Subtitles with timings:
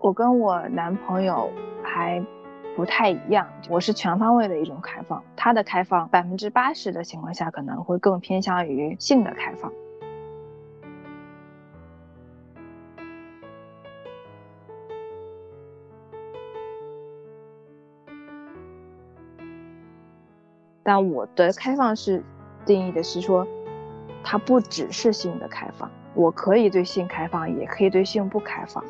[0.00, 2.24] 我跟我男朋友还
[2.74, 9.70] 不太一样，我是全方位的一种开放，他的开放百分之八十的情况下可能会更偏向于性的开放。
[20.82, 22.24] 但我的开放式
[22.64, 23.46] 定义的是说，
[24.24, 28.82] 它不只是性的开放，我可以对性开放，也可以对性不开放。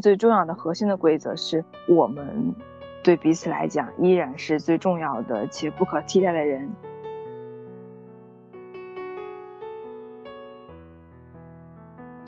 [0.00, 2.54] 最重要的核心的规则是我们
[3.02, 6.70] 对彼此来讲依然是最重要的且不可替代的人。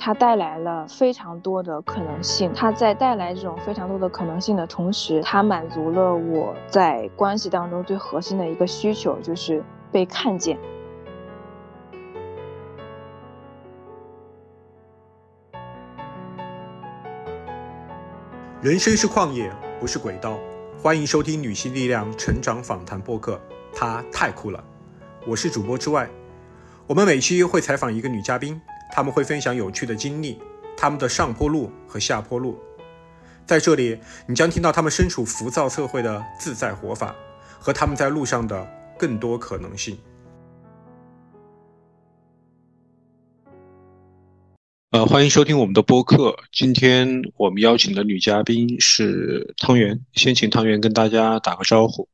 [0.01, 2.51] 它带来了非常多的可能性。
[2.55, 10.57] 它在带来这种非常多的可能性的同时，它满足了我在关系当中最核心的一个需求，就是被看见。
[18.61, 20.37] 人生是旷野，不是轨道。
[20.83, 23.41] 欢迎收听女性力量成长访谈播客，
[23.73, 24.65] 她太酷了。
[25.25, 26.11] 我是主播之外，
[26.85, 28.61] 我们每期会采访一个女嘉宾。
[28.91, 30.41] 他们会分享有趣的经历，
[30.77, 32.59] 他们的上坡路和下坡路，
[33.47, 37.15] 在这里你将听到他们身处浮躁社会的自在活法，
[37.61, 39.97] 和他们在路上的更多可能性。
[44.91, 46.35] 呃，欢迎收听我们的播客。
[46.51, 52.09] 今天我们邀请的女嘉宾是汤圆，先请汤圆跟大家打个招呼。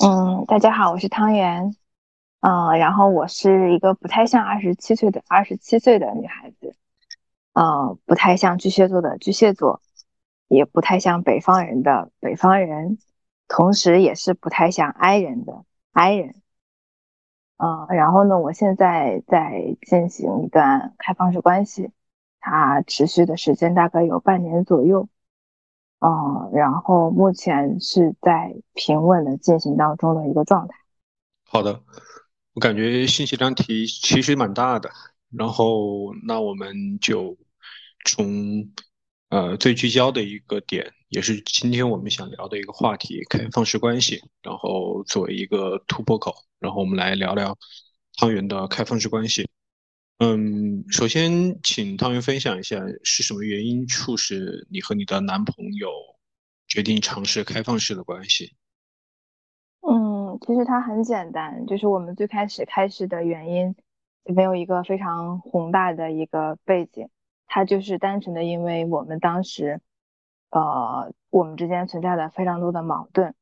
[0.00, 1.74] 嗯，大家好，我是汤圆。
[2.38, 6.76] 嗯，然后我是一个不太像二十七岁的二十七岁的女孩子，
[7.54, 9.82] 嗯，不太像巨蟹座的巨蟹座，
[10.46, 12.96] 也不太像北方人的北方人，
[13.48, 16.36] 同时也是不太像 I 人的 I 人。
[17.62, 21.90] 嗯，然后呢，我现在在进行一段开放式关系，
[22.40, 25.08] 它持续的时间大概有半年左右。
[26.00, 30.74] 嗯，然后目前是在平稳的进行当中的一个状态。
[31.44, 31.82] 好的。
[32.52, 34.90] 我感觉信息量题其实蛮大的，
[35.30, 37.36] 然后那我们就
[38.04, 38.68] 从
[39.28, 47.58] 呃最聚焦的一个点，也是今天我们想聊的一个话题——开放式关系，然后作为一个突破口，然后我们来聊聊
[48.16, 49.48] 汤圆的开放式关系。
[50.18, 55.90] 嗯，首先请汤圆分享一下是什么原因促使你和你的男朋友
[56.68, 58.54] 决定尝试开放式的关系。
[59.80, 63.74] 嗯其实它很简单，就是我们最开始开始的原因，
[64.32, 67.08] 没有一个非常宏大的一个背景，
[67.48, 69.80] 它就是单纯的因为我们当时，
[70.50, 73.34] 呃，我们之间存在的非常多的矛盾，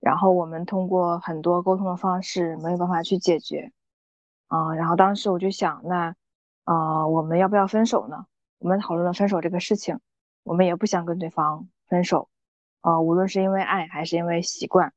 [0.00, 3.72] 然后我们通过很多沟通的方式没有办法去解决，
[4.48, 6.14] 啊，然后当时我就想，那，
[6.64, 8.26] 呃，我们要不要分手呢？
[8.58, 10.00] 我们讨论了分手这个事情，
[10.42, 12.28] 我们也不想跟对方分手，
[12.82, 14.92] 呃，无论是因为爱还是因为习惯。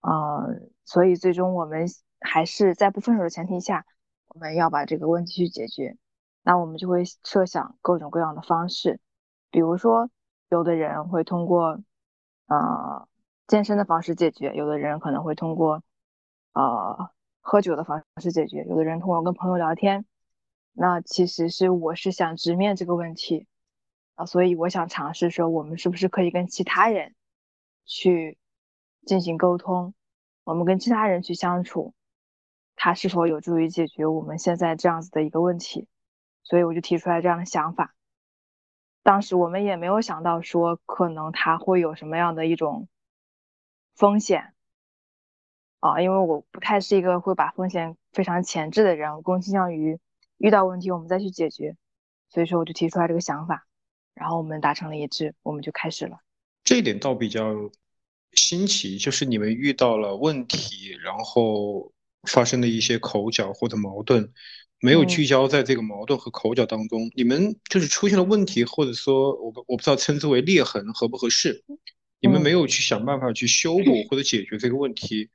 [0.00, 1.86] 呃，所以最终我们
[2.20, 3.84] 还是在不分手的前提下，
[4.28, 5.96] 我们要把这个问题去解决。
[6.42, 9.00] 那我们就会设想各种各样的方式，
[9.50, 10.08] 比如说，
[10.50, 11.80] 有的人会通过
[12.46, 13.08] 呃
[13.46, 15.82] 健身的方式解决，有的人可能会通过
[16.52, 17.10] 呃
[17.40, 20.04] 喝酒的方式解决，有的人通过跟朋友聊天。
[20.72, 23.46] 那其实是我是想直面这个问题
[24.14, 27.14] 啊，所以我想尝试说，我们是不是可以跟其他人
[27.84, 28.38] 去。
[29.06, 29.94] 进行沟通，
[30.44, 31.94] 我们跟其他人去相处，
[32.76, 35.88] 它是否有助于解决我们现在这样子的一个问题？
[36.42, 37.94] 所以我就提出来这样的想法。
[39.08, 42.88] 当时我们也没有想到说可能他会有什么样的一种
[43.96, 44.52] 风险
[45.80, 49.98] 啊，因为我不太是一个会把风险非常前置的人，我更倾向于
[50.36, 51.74] 遇到问题我们再去解决。
[52.28, 53.66] 所以说我就提出来这个想法，
[54.12, 56.18] 然后我们达成了一致，我们就开始了。
[56.62, 57.70] 这一点倒比较。
[58.34, 61.94] 新奇就是你们遇到了问题，然后
[62.24, 64.34] 发生的一些口角或者矛盾，
[64.80, 71.64] 没有聚焦在这个矛盾和口角当中，你们就是出现了问题，或者说我我不知道称之为裂痕合不合适，
[72.20, 75.28] 你们没有去想办法去修补或者解决这个问题，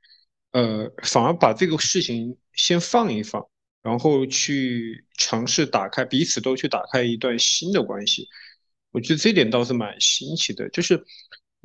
[0.52, 3.46] 呃，反而把这个事情先放一放，
[3.82, 8.26] 然后去尝试打开彼此都去打开一段新的关系，
[8.92, 11.04] 我觉得这点倒是蛮新奇的，就是。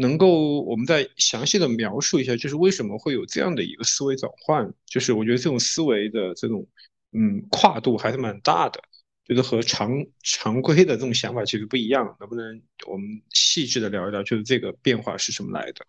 [0.01, 4.73] 能够，我们再详细的描述一下，就是为什么会有这样的一个思维转换？
[4.85, 6.65] 就是我觉得这种思维的这种，
[7.11, 8.81] 嗯，跨度还是蛮大的，
[9.25, 12.15] 就是和常常规的这种想法其实不一样。
[12.19, 15.85] 能不能我们细致的聊一聊，就是这个变化是什么来的？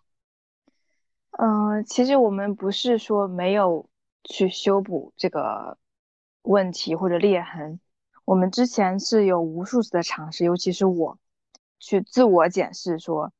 [1.37, 3.89] 嗯，其实我们不是说没有
[4.23, 5.77] 去修补这个
[6.41, 7.79] 问题或者裂痕。
[8.25, 11.17] 我们之前是有无数次的尝试，尤其是我
[11.79, 13.31] 去自我检视，说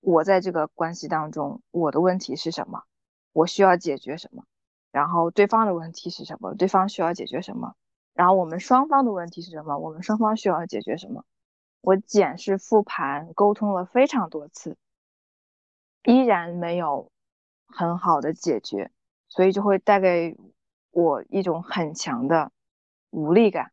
[0.00, 2.84] 我在这个关系当中，我的问题是什么，
[3.32, 4.44] 我需要解决什么，
[4.92, 7.74] 然后对方的问题是什么，对方需要解决什么，
[8.14, 11.24] 然后我们双方的问题是什么，我们双方需要解决什么。
[11.80, 14.76] 我检视、复盘、沟通了非常多次，
[16.04, 17.10] 依然没有
[17.66, 18.90] 很好的解决，
[19.28, 20.36] 所以就会带给
[20.90, 22.52] 我一种很强的
[23.10, 23.72] 无力感。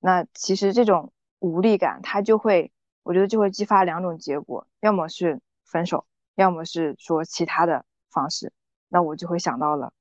[0.00, 2.72] 那其实这种无力感，它就会，
[3.02, 8.52] 我觉得就会激发两种结果，要么是分手，要么是说其他的方式。
[8.88, 9.92] 那我就会想到了，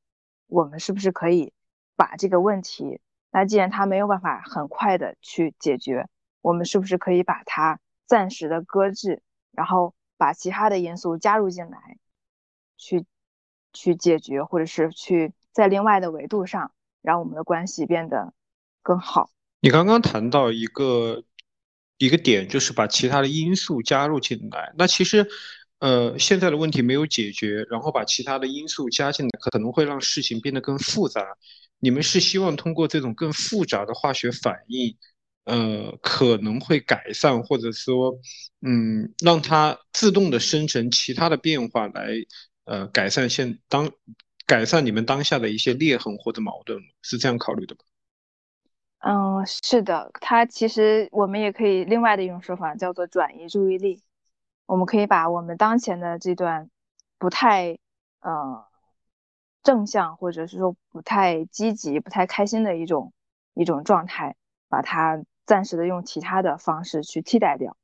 [0.47, 1.53] 我们是不是可以
[1.95, 2.99] 把这个问题，
[3.31, 6.07] 那既然他没有办法很快的去解决。
[6.41, 11.97] 我们是不是可以把它暂时的搁置，然后把其他的因素加入进来，
[12.77, 13.03] 去
[13.73, 16.71] 去解决，或者是去在另外的维度上
[17.01, 18.31] 让我们的关系变得
[18.83, 19.31] 更好？
[19.59, 21.23] 你刚刚谈到一个
[21.97, 24.71] 一个点，就是把其他的因素加入进来。
[24.77, 25.27] 那其实，
[25.85, 31.37] 呃，现在的问题没有解决，然后把其他的因素加进来，可能会让事情变得更复杂。
[31.77, 34.97] 你们是希望通过这种更复杂的化学反应？
[35.43, 38.17] 呃，可能会改善，或者说，
[38.65, 42.13] 嗯，让它自动的生成其他的变化来，
[42.63, 43.91] 呃，改善现当
[44.47, 47.81] 改善你们当下的一些裂痕或者矛盾，是这样考虑的吗？
[49.07, 54.01] 嗯，是的，它其实我们也可以另外的一种说法叫做转移注意力，
[54.65, 56.69] 我们可以把我们当前的这段
[57.17, 57.77] 不太
[58.19, 58.65] 呃
[59.63, 63.13] 正向，或者是说不太积极、不太开心的一种
[63.53, 64.35] 一种状态，
[64.67, 65.23] 把它。
[65.47, 67.77] 暂时的用其他的方式去替代掉，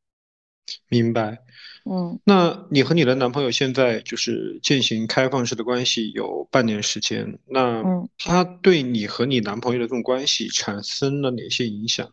[0.88, 1.44] 明白。
[1.86, 7.84] 嗯，那你和你的男朋友现在就是进行开放式的关系有半年时间，那
[8.18, 12.12] 他对你和你男朋友的这种关系产生了哪些影响？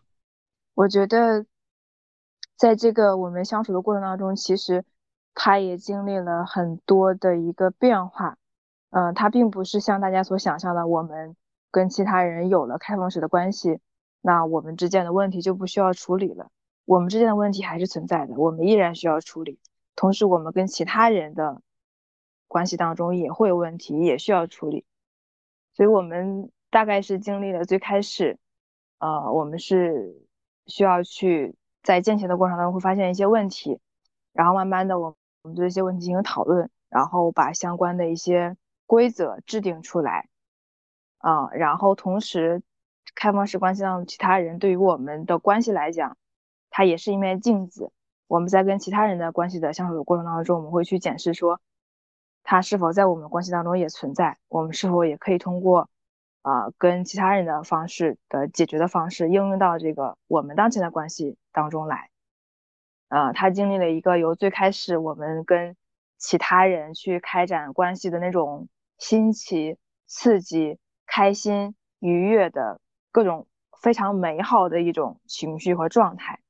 [0.74, 1.46] 我觉得，
[2.58, 4.84] 在这个我们相处的过程当中，其实
[5.32, 8.36] 他也经历了很多的一个变化。
[8.90, 11.36] 嗯，他并不是像大家所想象的，我们
[11.70, 13.78] 跟其他人有了开放式的关系。
[14.20, 16.50] 那我们之间的问题就不需要处理了，
[16.84, 19.60] 我们之间的问题还是存在的，我们依然需要处理。
[19.94, 21.62] 同时，我们跟其他人的
[22.48, 24.84] 关系当中也会有问题，也需要处理。
[25.74, 28.38] 所以，我们大概是经历了最开始，
[28.98, 30.26] 呃，我们是
[30.66, 33.78] 需要去在践行的过程当中会发现一些问题，
[34.32, 40.28] 然后慢慢的，我我们对这些问题进行讨论，然后把相关的一些规则制定出来，
[41.18, 42.62] 啊，然后同时。
[43.14, 46.16] 开放式关系当中，其他人对于我们的关系来讲，
[46.68, 47.90] 它也是一面镜子。
[48.28, 51.58] 我们在跟其他人的关系的相处的过程当中，我们会去检视说，
[52.44, 55.88] 他是否在我们关系当中也存在，我们是否也可以通过，
[56.42, 62.10] 啊，跟其他人的方式的解决的方式，应用到这个我们当前的关系当中来。
[63.08, 65.76] 啊，他经历了一个由最开始我们跟
[66.16, 68.68] 其他人去开展关系的那种
[68.98, 72.80] 新奇、刺激、开心、愉悦的。
[73.10, 73.48] 各种
[73.80, 76.40] 非常美好的一种情绪和状态，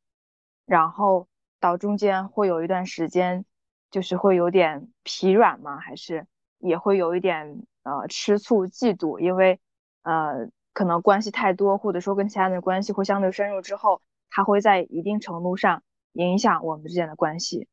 [0.66, 1.28] 然后
[1.60, 3.46] 到中间会有一段时间，
[3.90, 5.78] 就是会有点疲软吗？
[5.78, 6.26] 还是
[6.58, 9.20] 也会有一点呃吃醋、嫉妒？
[9.20, 9.60] 因为
[10.08, 14.00] 呃可能关系太多，或者说跟其他人的关系会相对深入之后，
[14.30, 17.68] 它会在一定程度上影响我们之间的关系。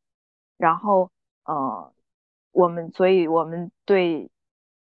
[0.58, 1.12] 然后
[1.46, 1.94] 呃
[2.52, 4.30] 我们所以我们对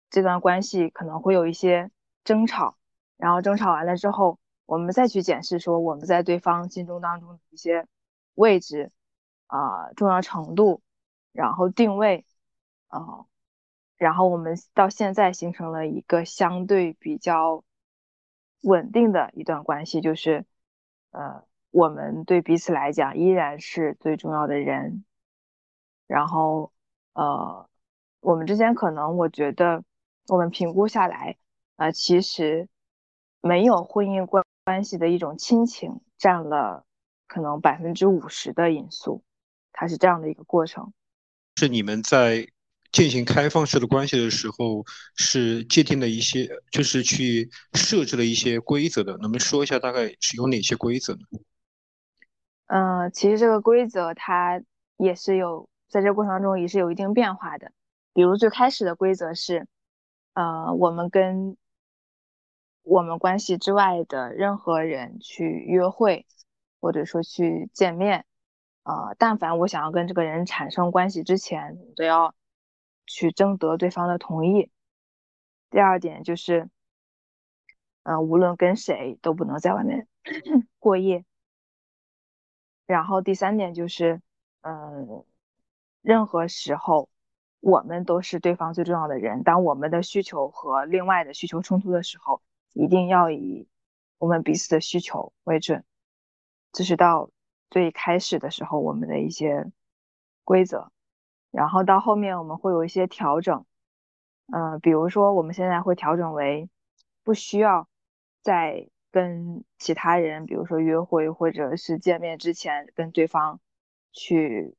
[0.09, 1.90] 这段关系可能会有一些
[2.25, 2.76] 争吵。
[3.16, 7.87] 然后争吵完了之后，我们再去检视说我们在对方心中当中的一些
[8.35, 8.90] 位置
[9.47, 10.80] 啊重要程度，
[11.32, 12.25] 然后定位
[12.88, 13.26] 啊，
[14.02, 17.62] 然后我们到现在形成了一个相对比较
[18.62, 20.44] 稳定的一段关系，就是
[21.12, 25.04] 呃我们对彼此来讲依然是最重要的人，
[26.09, 26.73] 然后
[27.12, 27.68] 呃
[28.21, 29.85] 我们之间可能我觉得
[30.26, 31.37] 我们评估下来
[31.76, 32.68] 啊其实。
[33.44, 36.85] 没有婚姻关关系的一种亲情占了
[37.26, 39.25] 可能百分之五十的因素，
[39.73, 40.92] 它是这样的一个过程。
[41.56, 42.47] 是你们在
[42.92, 44.84] 进行开放式的关系的时候，
[45.16, 49.12] 是界定了一些，就是去设置了一些规则的。
[49.12, 51.20] 能不能说一下大概是有哪些规则呢？
[52.66, 54.62] 嗯，其实这个规则它
[54.99, 57.72] 也是有，在这个过程当中也是有一定变化的。
[58.14, 59.66] 比如最开始的规则是，
[60.34, 61.56] 呃，我们跟
[62.82, 66.26] 我们关系之外的任何人去约会，
[66.80, 68.26] 或者说去见面，
[68.82, 72.34] 啊，但凡我想要跟这个人产生关系之前，都要
[73.12, 74.71] 去征得对方的同意。
[75.71, 76.71] 第二点就是，
[78.02, 80.09] 嗯，无论跟谁都不能在外面
[80.78, 81.25] 过夜。
[82.87, 84.21] 然后第三点就是，
[84.62, 85.25] 嗯，
[86.00, 87.09] 任何时候
[87.61, 89.42] 我们都是对方最重要的人。
[89.42, 92.42] 当我们的需求和另外的需求冲突的时候，
[92.73, 93.69] 一定要以
[94.19, 95.85] 我们彼此的需求为准。
[96.73, 97.31] 这是到
[97.71, 99.71] 最开始的时候我们的一些
[100.45, 100.90] 规则，
[101.52, 103.64] 然后到后面我们会有一些调整。
[104.52, 106.68] 嗯，比如说我们现在会调整为
[107.23, 107.87] 不需要
[108.42, 113.61] 在跟其他人，比如说约会或者是见面之前跟对方
[114.12, 114.75] 去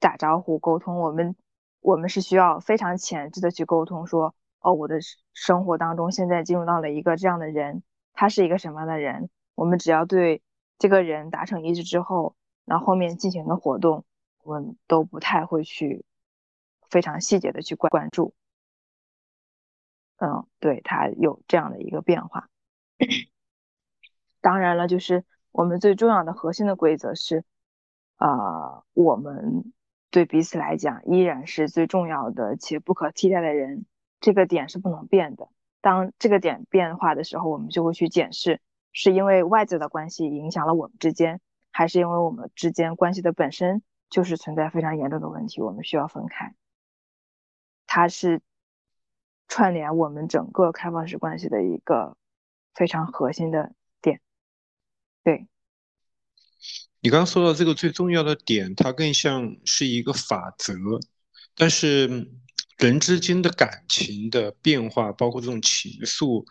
[0.00, 0.98] 打招呼沟通。
[0.98, 1.36] 我们
[1.80, 4.98] 我们是需要非常前置的去沟通，说哦，我的
[5.34, 7.82] 生活当中现在进入到了一个这样的人，
[8.14, 9.28] 他是一个什么样的人？
[9.54, 10.42] 我们只要对
[10.78, 14.04] 这个人达成一致之后，那后后面进行的活动，
[14.48, 16.06] 我们都不太会去
[16.88, 18.32] 非常细节的去关关注。
[20.16, 22.48] 嗯，对，它有这样的一个变化。
[24.40, 27.44] 当然了，就是我们最重要的核心的规则是，
[28.16, 29.70] 呃，我们
[30.10, 33.84] 对彼此来讲依然是最重要的且不可替代的人，
[34.18, 35.50] 这个点是不能变的。
[35.82, 38.62] 当这个点变化的时候，我们就会去检视，
[38.92, 46.54] 是因为外在的关系影响了我们之间，还是因为我们之间关系的本身就是存在非常严重的问题，我们需要分开。
[47.86, 48.40] 它是。
[49.50, 52.18] 串联我们整个开放式关系的一个
[52.74, 53.72] 非常核心的
[54.02, 54.20] 点，
[55.24, 55.48] 对。
[57.00, 60.74] 你刚刚说到这个最重要的点，它更像是一个法则，
[61.54, 62.30] 但是
[62.76, 66.44] 人之间的感情的变化，包括这种情愫，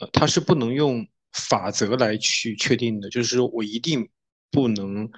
[0.00, 4.10] 呃，它是不能用法则来去确定的，就是我一定
[4.50, 5.10] 不能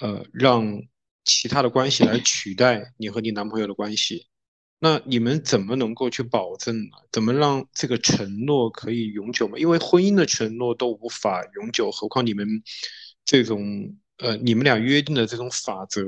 [0.00, 0.82] 呃让
[1.24, 4.26] 其他的关系来取代你和你男朋友的关系。
[4.78, 6.90] 那你们怎么能够去保证呢？
[7.10, 9.56] 怎么让这个承诺可以永久吗？
[9.56, 12.46] 因为婚姻的承诺都无法永久，何况你们
[13.24, 16.02] 这种呃，你们俩约定的这种法则，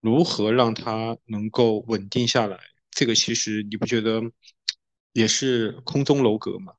[0.00, 2.58] 如何让它能够稳定下来？
[2.90, 4.22] 这个其实你不觉得
[5.12, 6.72] 也是空中楼阁吗？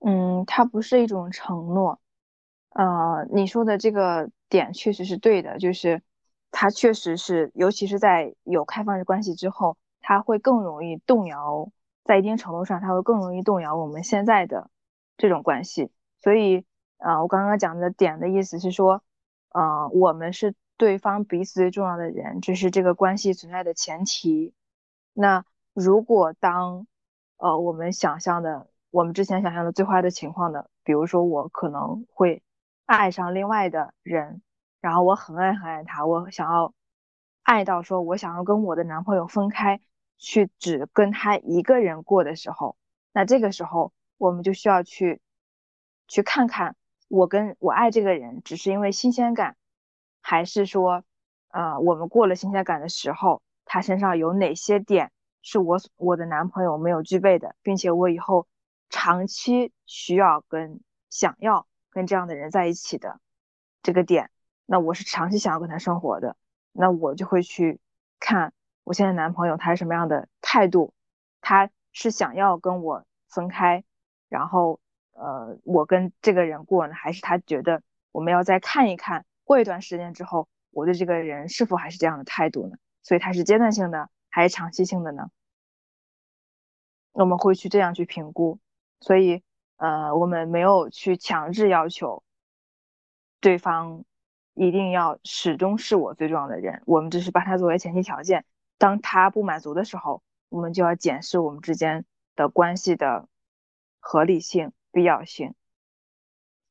[0.00, 2.00] 嗯，它不是一种承诺。
[2.70, 6.02] 呃，你说的这个点确实是对的，就是
[6.56, 9.76] 它确实是，尤其是在有开放式关系之后。
[10.06, 11.70] 它会更容易动摇，
[12.04, 14.68] 在一定程度上，它会更容易动摇我们现在的
[15.16, 15.90] 这种关系。
[16.20, 16.66] 所以，
[16.98, 19.02] 呃，我刚刚讲的点的意思是说，
[19.48, 24.52] 呃，我们是对方彼此最重要的人，这是这个关系存在的前提。
[25.14, 26.86] 那如果当，
[27.38, 32.42] 呃，我们想象的，我们之前想象的最坏的情况呢，比如说我可能会
[32.84, 34.42] 爱上另外的人，
[34.84, 36.74] 然后我很爱很爱他，我想要
[37.42, 39.80] 爱到说我想要跟我的男朋友分开。
[40.16, 42.76] 去只跟他一个人过的时候，
[43.12, 45.20] 那这个时候我们就需要去
[46.06, 46.76] 去看看，
[47.08, 49.56] 我跟我爱这个人只是因为新鲜感，
[50.22, 51.02] 还是说，
[51.48, 55.10] 呃，我们过了新鲜感的时候，他身上有哪些点
[55.42, 58.46] 是我我的男朋友没有具备的，并且我以后
[58.88, 63.20] 长期需要跟想要跟这样的人在一起的
[63.82, 64.30] 这个点，
[64.66, 66.36] 那我是长期想要跟他生活的，
[66.72, 67.80] 那我就会去
[68.20, 68.52] 看。
[68.84, 70.92] 我现在男朋友他是什么样的态度？
[71.40, 73.84] 他是想要跟我分开，
[74.28, 74.80] 然后
[75.12, 82.76] 呃，我跟这个人过呢，还是他觉得我们要再看一看，过一段时间之后，我对这个人是否还是这样的态度呢？
[83.02, 85.30] 所以他是阶段性的还是长期性的呢？
[87.12, 88.58] 我们会去这样去评估。
[89.00, 89.42] 所以
[89.76, 92.22] 呃，我们没有去强制要求
[93.40, 94.04] 对方
[94.54, 98.44] 一定要始终是我最重要的人，我们只是把它作为前提条件。
[98.78, 102.04] 当他不满足的时候，我们就要检视我们之间
[102.36, 103.28] 的关系的
[104.00, 105.54] 合理性、必要性。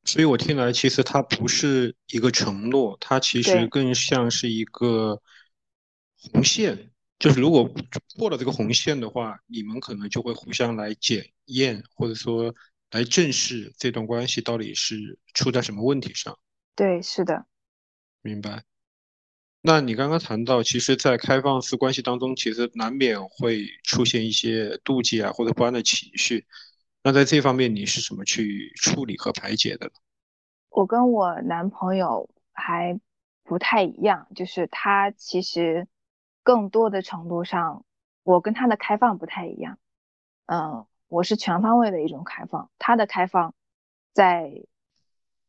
[0.05, 5.21] 所以我听来，其实它不是一个承诺，它其实更像是一个
[6.17, 6.91] 红线。
[7.19, 7.69] 就是如果
[8.17, 12.53] 过了这个红线的话，你们可能就会互相来检验，或者说
[12.91, 16.37] 来正视这段关系到底是出在什么问题上。
[16.75, 17.45] 对，是的，
[18.23, 18.63] 明白。
[19.61, 26.45] 那你刚刚谈到，其实，在开放式关系当中，其实难免会出现一些妒忌啊或者不安的情绪。
[27.03, 29.91] 那在这方面，你是怎么去处理和排解的？
[30.69, 32.99] 我跟我男朋友还
[33.43, 35.87] 不太一样，就是他其实
[36.43, 37.85] 更多的程度上，
[38.23, 39.77] 我跟他的开放不太一样。
[40.45, 43.53] 嗯，我是全方位的一种开放，他的开放
[44.13, 44.63] 在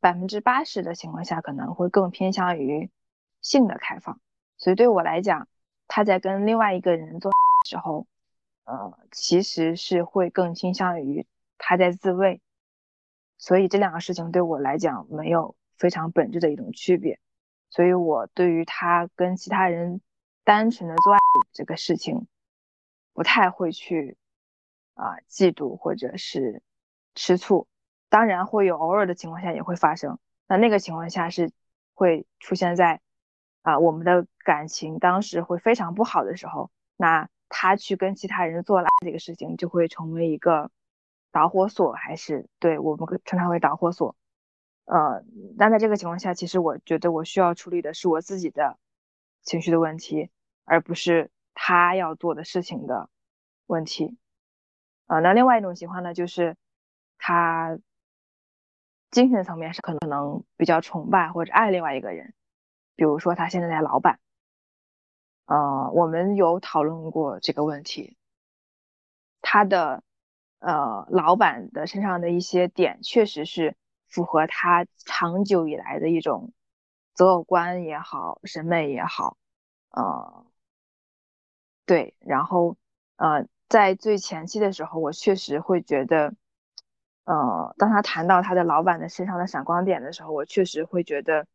[0.05, 2.91] 百分之八十的情况下，可能会更偏向于。
[3.41, 4.19] 性的开放，
[4.57, 5.49] 所以对我来讲，
[5.87, 7.31] 他在跟另外一个人做
[7.67, 8.07] 时候，
[8.65, 11.27] 呃，其实是会更倾向于
[11.59, 12.41] 他在自慰，
[13.37, 17.21] 所以这两个事情对我来讲没有非常本质的一种区别，
[17.69, 20.01] 所以我对于他跟其他人
[20.43, 21.19] 单纯的做爱
[21.53, 22.27] 这个事情，
[23.13, 24.17] 不太会去
[24.95, 26.63] 啊嫉妒或者是
[27.15, 27.69] 吃醋，
[28.15, 31.51] 当然会有偶尔的情况下也会发生，那那个情况下是
[31.95, 33.01] 会出现在
[33.63, 40.71] 啊我们的感情当时会非常不好的时候，那他去跟其他人做了这个事情就会成为一个。
[41.33, 44.15] 导火索还是对我们称它为导火索，
[44.85, 45.25] 呃，
[45.59, 48.79] 但在这个情况下，其实我觉得我需要处理的是我自己的
[49.43, 50.31] 情绪的问题，
[50.65, 53.11] 而不是他要做的事情的
[53.67, 54.17] 问题。
[55.07, 56.55] 啊，那另外一种情况呢，就是
[57.19, 57.81] 他
[59.15, 62.35] 精神层面上可能比较崇拜或者爱另外一个人，
[62.97, 64.21] 比如说他现在的老板，
[65.47, 68.19] 呃，我们有讨论过这个问题，
[69.41, 70.03] 他的。
[70.61, 73.77] 呃，老板的身上的一些点，确实是
[74.09, 76.55] 符合他长久以来的一种
[77.13, 79.37] 择偶观也好，审美也好，
[79.91, 80.47] 呃，
[81.85, 82.15] 对。
[82.21, 82.79] 然后，
[83.17, 86.35] 呃，在最前期的时候，我确实会觉得，
[87.25, 91.47] 呃，当他谈到他的老板的身上的闪光点的时候，我确实会觉得，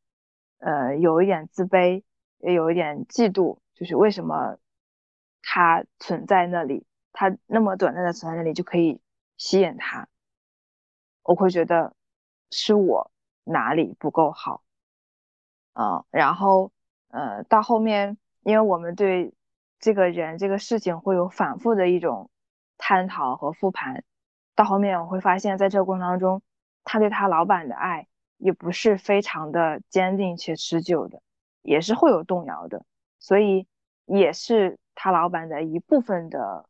[0.60, 2.04] 呃，有一点自卑，
[2.40, 4.58] 也有一点嫉妒，就是为什么
[5.42, 6.86] 他存在那里。
[7.12, 9.02] 他那么短暂的存在那里就可以
[9.36, 10.08] 吸引他，
[11.24, 11.94] 我会觉得
[12.52, 13.12] 是我
[13.44, 14.62] 哪里不够好，
[15.74, 16.72] 啊，然后
[17.10, 19.34] 呃到后面，因为我们对
[19.80, 22.30] 这个人这个事情会有反复的一种
[22.78, 24.04] 探讨和复盘，
[24.60, 26.42] 到后面我会发现，在这个过程当中，
[26.84, 31.22] 他对他老板的爱也不是非常的坚定且持久的，
[31.62, 32.84] 也是会有动摇的，
[33.20, 33.68] 所以
[34.06, 36.66] 也是他老板的一部分的。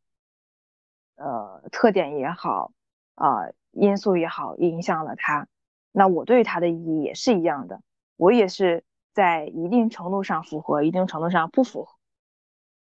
[1.16, 2.72] 呃，特点也好，
[3.16, 5.48] 啊，因素也好，影响了他。
[5.92, 7.82] 那我对他的意义也是一样的，
[8.18, 11.98] 我也是在一定程度上符合，一定程度上不符合。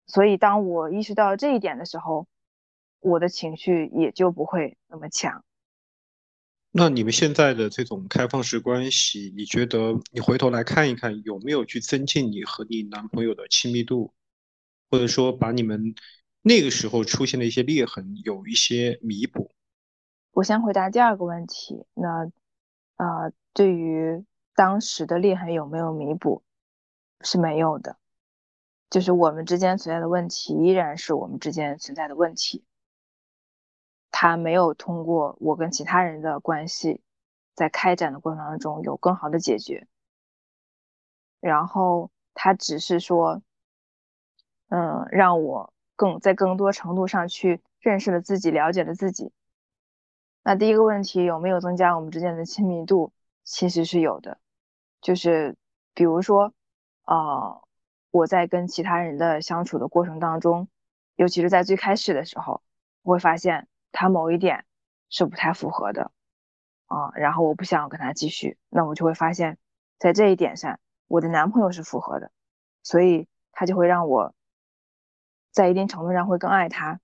[0.06, 2.28] 所以，当我意识到这一点的时候，
[3.04, 5.44] 我的情绪也就不会那么强。
[6.72, 14.12] 那你们现在的这种开放式关系，你觉得你回头来看一看，有没有去增进你和你男朋友的亲密度，
[14.90, 15.94] 或者说把你们？
[16.46, 19.50] 那个时候出现的一些裂痕有一些弥补。
[20.32, 22.30] 我先回答第二个问题，那
[22.96, 24.22] 呃，对于
[24.54, 26.42] 当时的裂痕有没有弥补，
[27.22, 27.96] 是没有的。
[28.90, 32.62] 就是我们之间存在的问题依然是我们之间存在的问题，
[34.16, 37.00] 他没有通过我跟其他人的关系
[37.52, 39.88] 在开展的过程当中有更好的解决，
[41.40, 43.42] 然后他只是说，
[44.68, 45.72] 嗯，让我。
[45.96, 49.30] 更在更多程度上去认识了自己，了解了自己。
[50.42, 53.12] 那第一个问题有没有增加我们之间的亲密度？
[53.44, 54.38] 其实是有的，
[55.00, 55.54] 就是
[55.94, 56.52] 比如说，
[57.04, 57.62] 呃，
[58.10, 60.66] 我在跟其他人的相处的过程当中，
[61.14, 62.60] 尤其是在最开始的时候，
[63.02, 64.66] 我会发现他某一点
[65.08, 66.10] 是不太符合的，
[66.86, 69.56] 啊，然后我不想跟他继续，那我就会发现，
[69.98, 72.30] 在这一点上，我的男朋友是符合的，
[72.82, 74.34] 所以他就会让我。
[75.50, 76.98] 在一定程度上会更爱他，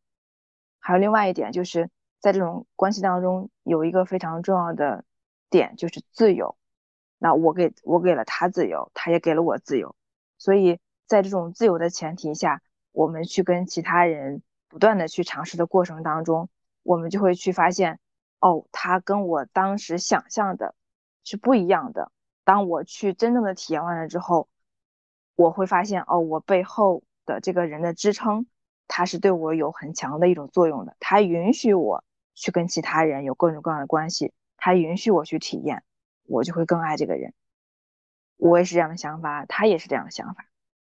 [0.80, 5.04] 还有另外一点就是在这种关系当中有一个非常重要的
[5.48, 6.56] 点就是自由。
[7.18, 9.94] 那我给我给了他自由，他也给了我自由，
[10.36, 16.48] 所以在这种自由的前提下，我们去跟其他人不断的去尝试的过程当中，
[16.82, 17.98] 我们就会去发现，
[18.40, 20.74] 哦，他跟我当时想象的
[21.24, 22.12] 是不一样的。
[22.44, 24.48] 当我去真正的体验完了之后，
[25.36, 27.02] 我会发现，哦，我背后。
[27.26, 28.46] 的这个人的支撑，
[28.88, 30.96] 他是对我有很强的一种作用的。
[30.98, 32.02] 他允许我
[32.34, 35.84] 去跟其他人有各种各样的关系，他允许我去体验，
[36.24, 37.32] 我就会更爱这个人。
[38.36, 40.44] 我也是这样的想法，他也是这样的想法。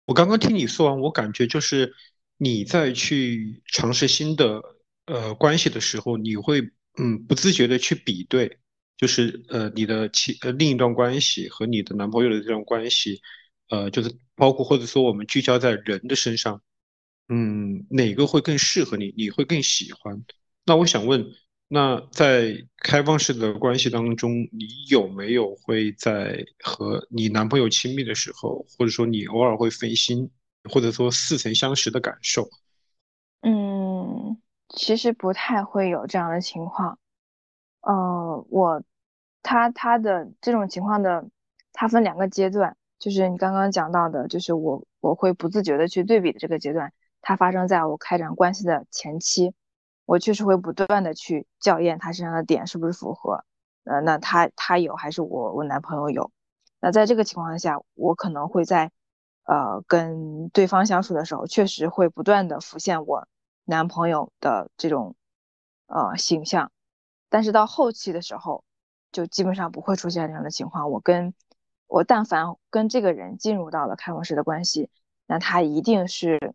[0.06, 1.92] 我刚刚听你说完，我感觉就是
[2.38, 4.62] 你在去尝试新的
[5.06, 6.60] 呃关系的时候，你会
[6.98, 8.58] 嗯不自觉的去比对，
[8.96, 13.20] 就是呃你的其呃另一段关系和你的男朋友的这段关系。
[13.70, 16.60] 呃，就是包括或者说我们聚焦在人的身上，
[17.28, 19.14] 嗯，哪个会更适合你？
[19.16, 20.24] 你会更喜欢？
[20.66, 21.24] 那我想问，
[21.68, 30.28] 那在开放式的关系当中，你有没有会在和你男朋友亲密的时候，或者说你偶尔会分心，
[30.64, 32.50] 或者说似曾相识的感受？
[33.42, 33.79] 嗯，
[34.70, 36.98] 其实不太会有这样的情况。
[37.82, 38.82] 呃，我
[39.42, 41.26] 他他的这种情况的，
[41.72, 42.76] 它分两个阶段。
[42.98, 49.54] 就是你刚刚讲到的，就是我我会不自觉的去对比的这个阶段，它发生在我开展关系的前期，
[50.04, 53.42] 我确实会不断的去校验他身上的点是不是符合，
[53.84, 56.30] 呃，那他他有还是我我男朋友有？
[56.78, 58.90] 那在这个情况下，我可能会在
[59.44, 63.26] 呃跟对方相处的时候，确实会不断的浮现我
[63.70, 65.14] 男朋友的这种
[65.86, 66.72] 呃形象，
[67.28, 68.64] 但是到后期的时候，
[69.12, 70.90] 就基本上不会出现这样的情况。
[70.90, 71.32] 我跟
[71.86, 74.90] 我但凡跟这个人进入到了开放式的关系，
[75.28, 76.52] 那他一定是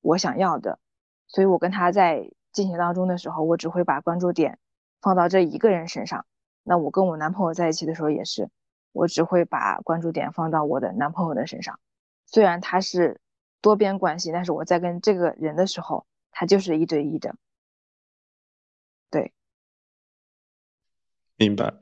[0.00, 0.80] 我想要的，
[1.28, 4.58] 所以我跟他在进行当中的时候，我只会把关注点
[5.00, 6.26] 放到这一个人身上。
[6.64, 8.50] 那我跟我男朋友在一起的时候也是，
[8.90, 11.78] 我只会把关注点放到我的男朋友的身上。
[12.26, 13.20] 虽然他是
[13.60, 16.06] 多边关系，但是我在跟这个人的时候，
[16.38, 17.34] 他就是一对一的。
[19.10, 19.32] 对。
[21.38, 21.72] 明白，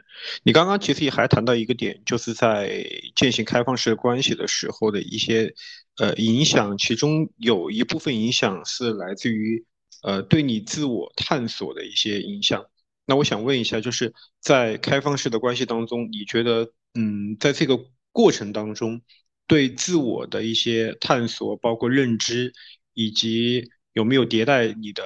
[0.45, 2.85] 你刚刚其实也还谈到一个点，就是在
[3.17, 5.53] 进行开放式关系的时候的一些
[5.97, 9.64] 呃影响，其中有一部分影响是来自于
[10.03, 12.64] 呃对你自我探索的一些影响。
[13.07, 17.79] 那我想问一下，就是在开放式的关系当中，你觉得嗯，在这个
[18.12, 19.03] 过程当中，
[19.47, 22.53] 对自我的一些探索，包括认知，
[22.93, 25.02] 以及有没有迭代你的？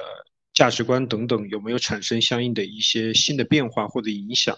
[0.51, 4.57] 价值观等等有没有产生相应的一些新的变化或者影响？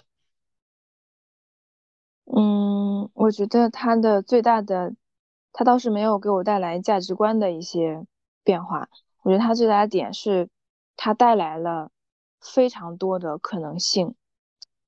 [2.26, 4.96] 嗯，我觉得他的最大的，
[5.54, 8.04] 他倒是没有给我带来价值观的一些
[8.44, 8.90] 变化。
[9.22, 10.50] 我觉得他最大的点是，
[10.96, 11.92] 他带来了
[12.40, 14.16] 非常多的可能性。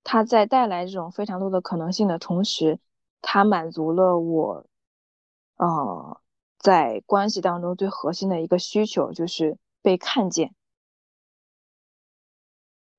[0.03, 2.79] 他在带来这种非常多的可能性的同时，
[3.21, 4.65] 他满足了我，
[5.57, 6.19] 呃，
[6.63, 10.55] 在关系当中最核心的一个需求，就是被看见。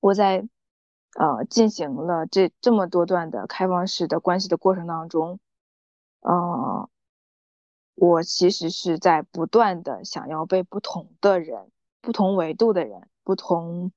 [0.00, 0.46] 我在
[1.16, 5.40] 呃进行了这这么多段的开放式的关系的过程当中，
[6.20, 6.90] 呃，
[7.94, 11.72] 我其实是在不断的想要被不同的人、
[12.02, 13.92] 不同维度的人、不同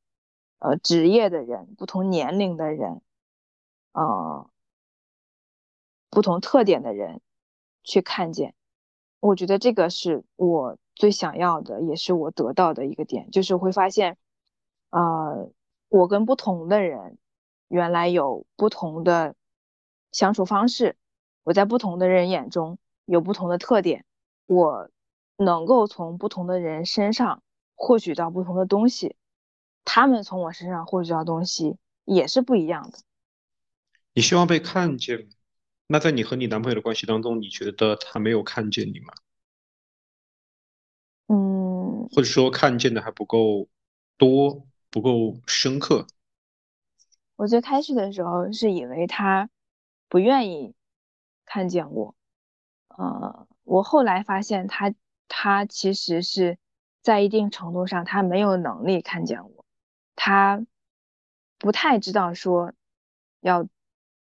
[0.60, 3.01] 呃职业的人、不同年龄的人、
[3.91, 4.49] 呃
[6.10, 7.19] 不同特点的人
[7.84, 8.56] 去看见。
[9.19, 14.17] 我觉得这个是我最想要的，也是我得到的一个点，就是会发现，
[14.89, 15.51] 呃。
[15.89, 17.17] 我跟不同的人，
[17.69, 19.36] 原来有不同的
[20.12, 20.97] 相处方式。
[21.43, 24.03] 我在不同的人眼中有不同的特点，
[24.47, 24.89] 我
[25.38, 27.41] 能够从不同的人身上
[27.73, 29.15] 获取到不同的东西，
[29.86, 32.99] 他们从我身上获取到东西也是不一样的。
[34.13, 35.27] 你希望被看见吗，
[35.88, 39.13] 那在你和你男朋友的关系当中，你觉得他没有看见你吗？
[41.28, 43.67] 嗯，或者说看见的还不够
[44.17, 44.67] 多？
[44.89, 46.08] 不够深刻。
[47.36, 49.50] 我最开始的时候是以为他
[50.08, 50.73] 不愿意
[51.45, 52.15] 看见我，
[52.88, 54.95] 呃，我后来发现他
[55.28, 56.58] 他其实是
[57.02, 59.65] 在一定程度上他没有能力看见我，
[60.15, 60.65] 他
[61.60, 62.73] 不太知道说
[63.41, 63.67] 要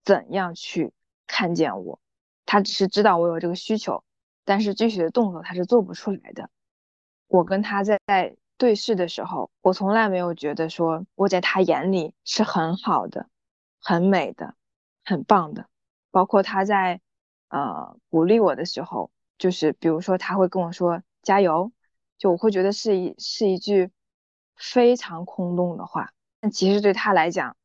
[0.03, 0.91] 怎样去
[1.27, 1.99] 看见我，
[2.45, 4.03] 他只是知道我有这个需求，
[4.43, 6.49] 但是具体的动作他是做不出来的。
[7.27, 7.99] 我跟他在。
[8.57, 13.27] 对视的时候，我从来没有觉得说我在他眼里是很好的、
[13.81, 14.55] 很美的、
[15.03, 15.67] 很棒的。
[16.09, 17.01] 包括他在
[17.49, 21.73] 呃鼓励我的时候，就是比如说他会跟我说加油，
[22.17, 23.91] 就我会觉得是一是一句
[24.55, 26.13] 非常空洞的话。
[26.39, 27.57] 但其实对他来讲，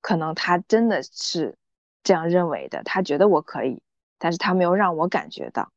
[0.00, 1.58] 可能他真的是
[2.06, 3.82] 这样认为的，他觉得我可以，
[4.16, 5.72] 但是他没有让我感觉到。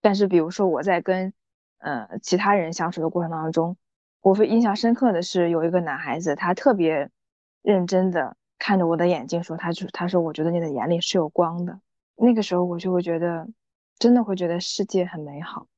[0.00, 1.34] 但是比如说我在跟
[1.76, 3.76] 呃，其他人相处的过程当中，
[4.22, 7.10] 我会印象深刻的是有一个男孩子，他特别
[7.60, 11.78] 认真的看着我的眼睛说，他就他说，我觉得你的眼里是有光的。
[12.16, 13.46] 那个时候我就会觉得，
[13.98, 15.68] 真的会觉得世界很美好。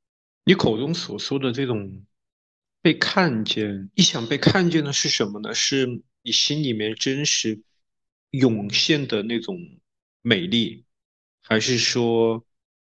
[0.44, 2.06] 你口中所说的这种
[2.80, 5.52] 被看见，你想被看见的是什么呢？
[5.52, 5.86] 是
[6.22, 7.60] 你心里面真实
[8.30, 9.58] 涌现的那种
[10.22, 10.84] 美丽，
[11.42, 12.44] 还是说？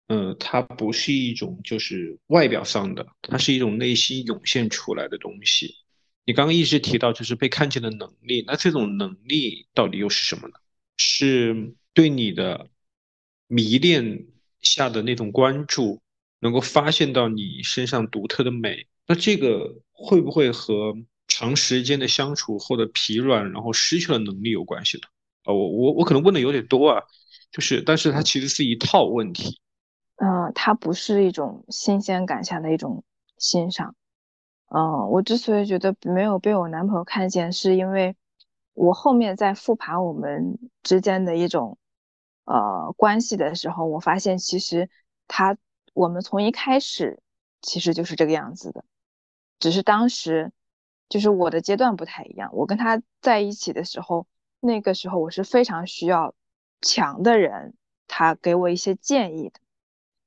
[0.09, 5.77] 呃，它不是一种就是外表上的，它是一种内心涌现出来的东西。
[6.27, 10.55] 你刚刚一直提到就是被看见的能力，那这种能力到底又是什么呢？
[10.99, 12.69] 是对你的
[13.47, 14.27] 迷恋
[14.61, 16.03] 下的那种关注，
[16.41, 18.87] 能够发现到你身上独特的美。
[19.07, 20.95] 那这个会不会和
[21.27, 25.05] 长时间的相处或者疲软，然后失去了能力有关系呢？
[25.45, 27.03] 啊，我我我可能问的有点多啊，
[27.51, 29.61] 就是，但是它其实是一套问题。
[30.17, 33.05] 嗯，它不是一种新鲜感下的一种
[33.39, 33.97] 欣赏。
[34.69, 38.17] 嗯，我之所以觉得没有被我男朋友看见，是因为
[38.73, 41.77] 我后面在复盘我们之间的一种
[42.45, 44.89] 呃关系的时候，我发现其实
[45.29, 45.59] 他
[45.93, 47.21] 我们从一开始
[47.61, 48.85] 其实就是这个样子的，
[49.59, 50.53] 只是当时
[51.09, 52.51] 就是我的阶段不太一样。
[52.55, 54.27] 我跟他在一起的时候，
[54.65, 56.35] 那个时候我是非常需要
[56.81, 57.75] 强的人，
[58.07, 59.59] 他给我一些建议的。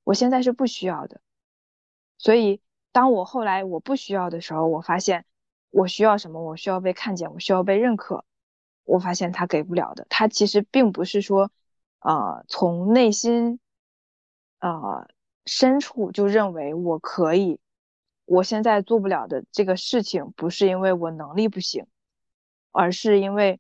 [0.04, 1.22] 我现在是不需要的，
[2.18, 5.26] 所以当我后来我不需要的时候，我发现
[5.72, 6.42] 我需要什么？
[6.44, 8.26] 我需要被看见，我需要被认可。
[8.84, 11.50] 我发现他给不了的，他其实并不是说，
[12.00, 13.62] 呃，从内心，
[14.60, 15.08] 呃，
[15.46, 17.62] 深处就认为我可以。
[18.26, 21.88] 我现在做不了的这个事情，不是因为我能力不行，
[22.72, 23.60] 而是因为，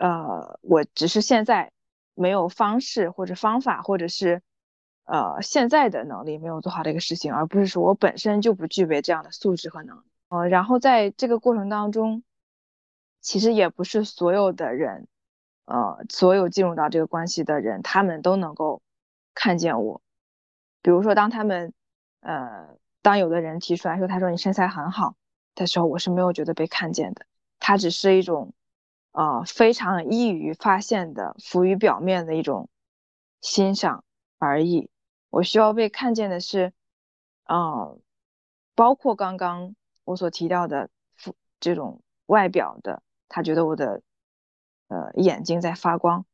[0.00, 1.70] 呃，我只是现在
[2.14, 4.42] 没有方式或者方法，或者是。
[5.04, 10.02] 呃，现在的能力没有做好这个事情，而不是说我本身就不具备这样的素质和能力。
[10.28, 12.22] 呃，然后在这个过程当中，
[13.20, 15.08] 其实也不是所有的人，
[15.64, 18.82] 呃，所有进入到这个关系的人，他们都能够
[19.34, 20.00] 看见我。
[20.80, 21.72] 比如说，当他们，
[22.20, 25.16] 呃，当有的人提出来说，他说你身材很好
[25.56, 27.26] 的时候，我是没有觉得被看见的。
[27.58, 28.52] 他只是一种，
[29.12, 32.68] 呃，非常易于发现的、浮于表面的一种
[33.40, 34.04] 欣赏
[34.38, 34.90] 而已。
[35.30, 36.72] 我需要被看见的是，
[37.44, 38.00] 嗯，
[38.74, 40.90] 包括刚刚我所提到的
[41.58, 44.02] 这种外表的，他觉得我的
[44.88, 46.24] 呃眼睛在发光，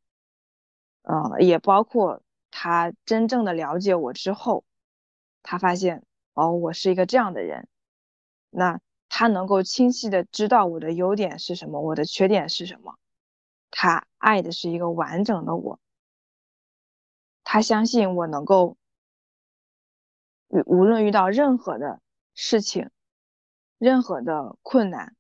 [1.03, 4.65] 呃，也包括他真正的了解我之后，
[5.43, 7.69] 他发现哦，我是一个这样的人，
[8.51, 12.97] 那他能够清晰的知道我的优点是什么，我的缺点是什么，
[13.71, 15.79] 他爱的是一个完整的我，
[17.45, 18.77] 他相信我能够。
[20.65, 22.01] 无论遇到任何的
[22.33, 22.91] 事情，
[23.79, 25.17] 任何的困难，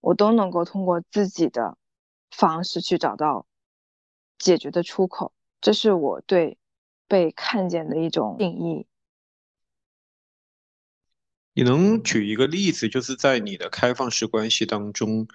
[0.00, 1.76] 我都能够通过自己的
[2.30, 3.44] 方式去找到
[4.38, 5.32] 解决的出口。
[5.60, 6.58] 这是我对
[7.08, 8.86] 被看见的一种定义。
[11.58, 15.26] 你能举一个例子，就是在你的开放式关系当中，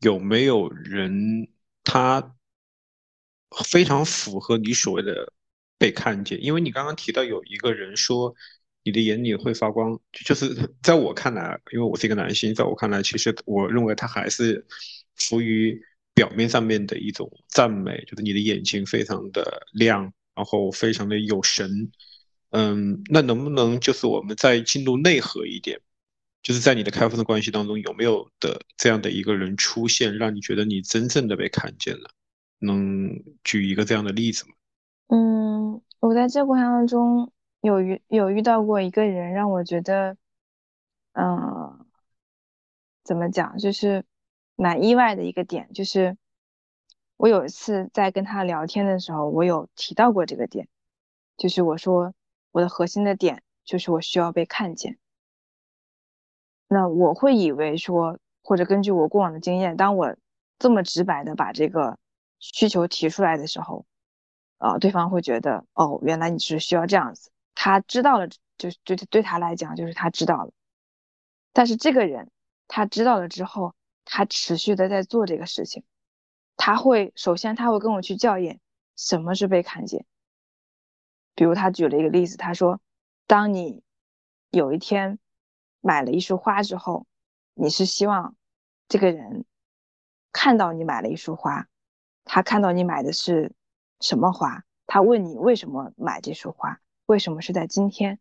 [0.00, 1.46] 有没有人
[1.84, 2.34] 他
[3.64, 5.32] 非常符合你所谓的
[5.78, 6.42] 被看见？
[6.42, 8.34] 因为你刚刚提到有一个人说。
[8.84, 14.64] 你的眼里会发光，就是在我看来，因为我是一个男性，在我看来，其实我认为他还是
[15.16, 15.78] 浮于
[16.14, 21.68] 表面上面的一种赞美，就是你的眼睛非常的亮，然后非常的有神。
[22.50, 25.80] 嗯，那能不能就是我们再进入内核一点，
[26.42, 32.10] 就是在你的开放的关系当中，有没有的这样的一个人出现，让你觉得你真正的被看见了？
[32.58, 33.10] 能
[33.44, 34.52] 举一个这样的例子吗？
[35.08, 37.32] 嗯，我在这过程当中。
[37.60, 40.16] 有遇有遇到过一个人，让我觉得，
[41.14, 41.86] 嗯，
[43.02, 44.04] 怎么讲，就是
[44.54, 46.16] 蛮意外的一个点，就是
[47.16, 50.68] 我有一次在跟他聊天的时候，我有提到过这个点，
[51.36, 52.14] 就是我说
[52.58, 54.98] 我的核心的点就是我需要被看见。
[56.66, 60.16] 那我会以为说，或者根据我过往的经验，当我
[60.58, 62.00] 这么直白的把这个
[62.40, 63.86] 需求提出来的时候，
[64.56, 67.30] 啊，对方会觉得，哦，原来你是需要这样子。
[67.54, 70.50] 他知道了，就就对他来讲，就是他知道了。
[71.52, 72.28] 但是这个人，
[72.66, 75.84] 他知道了之后，他持续的在做这个事情。
[76.56, 78.58] 他会首先他会跟我去校验
[78.96, 80.04] 什么是被看见。
[81.38, 82.80] 比如他举了一个例子，他说，
[83.28, 83.84] 当你
[84.50, 85.20] 有一天
[85.80, 87.06] 买了一束花之后，
[87.54, 88.34] 你是希望
[88.88, 89.44] 这个人
[90.32, 91.68] 看到你买了一束花，
[92.24, 93.52] 他看到你买的是
[94.00, 96.80] 什么花，他问你为什么买这束花。
[97.06, 98.18] 为什么是在今天？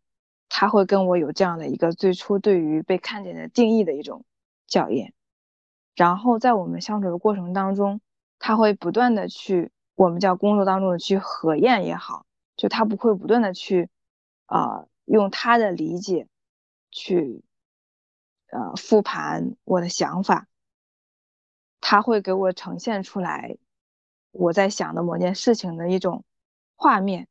[0.48, 4.26] 他会跟我有这样的一个最初对于被看见的定义的一种
[4.68, 5.16] 校验，
[5.96, 8.00] 然后在我们相处的过程当中，
[8.38, 12.27] 他会不断的去我们叫工作当中的去核验也好，
[12.58, 13.90] 就他不会不断的去
[14.48, 16.28] 啊用他的理解
[16.92, 17.44] 去
[18.52, 20.48] 呃复盘我的想法，
[21.80, 23.58] 他会给我呈现出来
[24.32, 26.26] 我在想的某件事情的一种
[26.76, 27.28] 画面。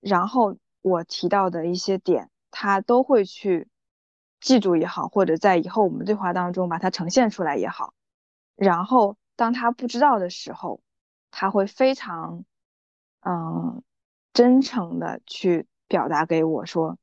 [0.00, 3.68] 然后我提到的一些点，他都会去
[4.40, 7.94] 记住也好，或者在以后我们对话当中把它呈现出来也好。
[8.54, 10.80] 然后当他不知道的时候，
[11.32, 12.44] 他会非常
[13.28, 13.82] 嗯
[14.32, 16.96] 真诚的去表达给我说，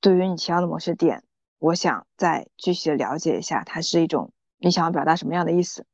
[0.00, 1.24] 对于你提到的某些点，
[1.58, 5.86] 我想再具体的了解一下，它是一种你想要表达什么样的意思。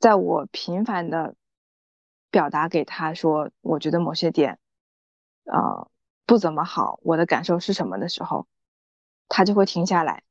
[0.00, 1.36] 在我频繁的
[2.30, 4.58] 表达给他说，我觉得某些点。
[5.44, 5.88] 呃，
[6.26, 8.48] 不怎么好，我的感受是什么的时候，
[9.28, 10.22] 他就会停下来，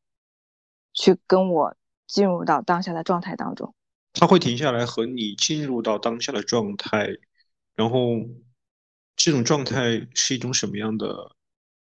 [0.93, 1.75] 去跟我
[2.08, 3.73] 进入到当下的状态当中。
[4.13, 7.08] 他会停下来和你进入到当下的状态，
[7.79, 8.27] 然后
[9.15, 11.33] 这种状态是一种什么样的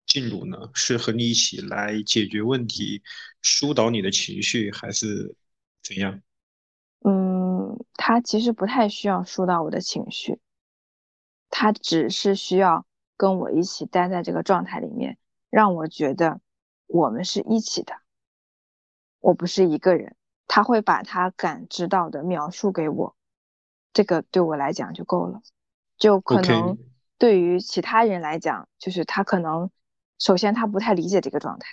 [0.06, 0.70] 进入呢？
[0.74, 3.02] 是和你一起来解决问题、
[3.42, 5.38] 疏导你的情绪，还是
[5.82, 6.22] 怎样？
[7.06, 10.38] 嗯，他其实不太需要疏导我的情绪，
[11.50, 15.18] 他只是需要跟我一起待在这个状态里面，
[15.50, 16.42] 让我觉得
[16.88, 17.94] 我们是一起的，
[19.22, 20.18] 我不是一个人。
[20.46, 23.16] 他会把他感知到的描述给我，
[23.94, 25.42] 这个对我来讲就够了。
[25.98, 26.78] 就可能
[27.18, 29.70] 对于其他人来讲，就是他可能
[30.20, 31.68] 首先他不太理解这个状态，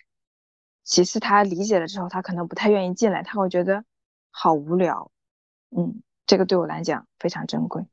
[0.84, 3.84] 其次他理解了之后，他可能不太愿意进来，他会觉得
[4.30, 5.10] 好无聊。
[5.76, 7.84] 嗯，这个对我来讲非常珍贵。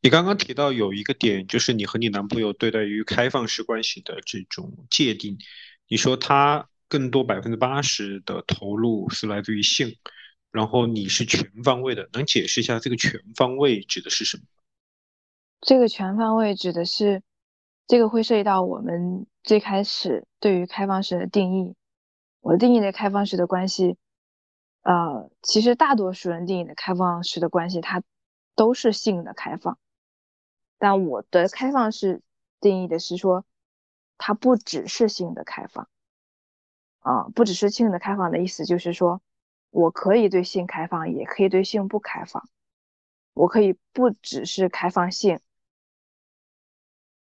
[0.00, 5.38] 你刚刚提到有一个点，就是你和你男朋友对待于开放式关系的这种界定，
[5.88, 6.68] 你说他。
[6.88, 9.96] 更多百分之八十的投入是来自于性，
[10.52, 14.44] 然后你是全方位的，能解释一下这个全方位指的是什么？
[15.60, 17.22] 这个全方位指的是，
[17.86, 21.74] 这个会涉及到我们最开始对于开放式的定义。
[22.40, 23.96] 我定义的开放式的关系，
[24.82, 28.02] 呃，其实大多数人定义的开放式的关系，它
[28.54, 29.78] 都是性的开放，
[30.78, 32.22] 但我的开放式
[32.60, 33.44] 定义的是说，
[34.18, 35.88] 它不只是性的开放。
[37.00, 39.20] 啊，不只是性的开放的意思，就是说，
[39.70, 42.48] 我可以对性开放，也可以对性不开放。
[43.32, 45.40] 我可以不只是开放性，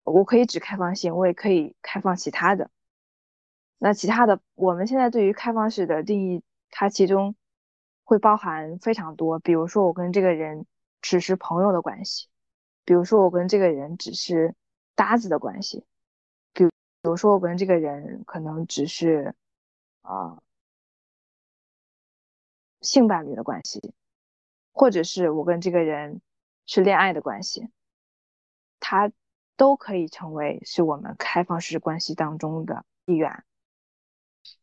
[0.05, 2.71] 我可以只开放性，我也可以开放其他的。
[3.79, 7.35] 那其他的，我们现在对于开放式的定义，它其中
[8.05, 9.39] 会包含非常多。
[9.39, 10.67] 比如说，我跟这个人
[11.01, 12.29] 只是朋友的关系；，
[12.85, 14.55] 比如说，我跟这个人只是
[14.95, 15.85] 搭子的关系；，
[16.53, 16.75] 比如，比
[17.09, 19.35] 如说，我跟这个人可能只是。
[20.03, 20.43] 啊，
[22.81, 23.93] 性伴侣的关系，
[24.73, 26.23] 或者是我跟这个人
[26.65, 27.69] 是恋爱的关系，
[28.81, 29.13] 他
[29.61, 33.45] 都可以成为是我们开放式关系当中的一员。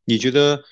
[0.05, 0.63] 你觉得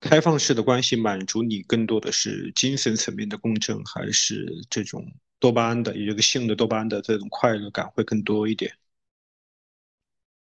[0.00, 5.04] 开放式的关系满足你更多的是精神层面的共振，还是这种
[5.38, 8.72] 多巴胺的，也就是性的多巴胺的这种快乐感会更多一点？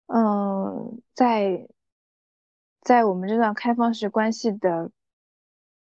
[0.07, 1.69] 嗯，在。
[2.81, 4.91] 在我们这段开放式关系的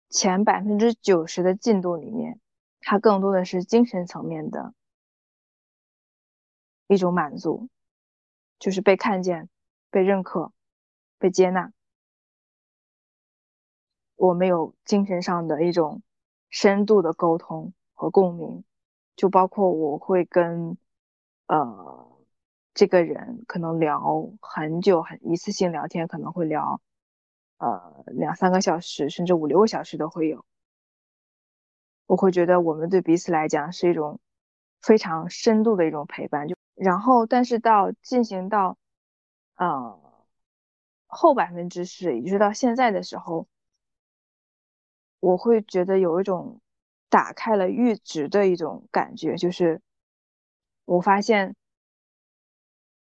[0.10, 2.42] 前百分之九十的进度里面，
[2.82, 4.74] 它更多的是精神层面的
[6.94, 7.70] 一种满足，
[8.60, 9.50] 就是被看见、
[9.90, 10.54] 被认可、
[11.18, 11.72] 被接纳。
[14.16, 16.02] 我们有精神上的一种
[16.50, 18.64] 深度的沟通和共鸣，
[19.16, 20.78] 就包括我会跟
[21.48, 22.12] 呃。
[22.76, 26.82] 这个人可能聊很久，很一次性聊天可能会聊，
[27.60, 30.44] 呃，两三个小时，甚至五六个小时都会有。
[32.08, 34.20] 我会觉得我们对彼此来讲是一种
[34.84, 36.48] 非常深度的一种陪伴。
[36.48, 38.78] 就然后，但是到进行到，
[39.56, 40.00] 呃，
[41.08, 43.48] 后百分之十，也就是到现在的时候，
[45.20, 46.62] 我会觉得有一种
[47.10, 49.82] 打开了阈值的一种感觉，就是
[50.86, 51.56] 我发现。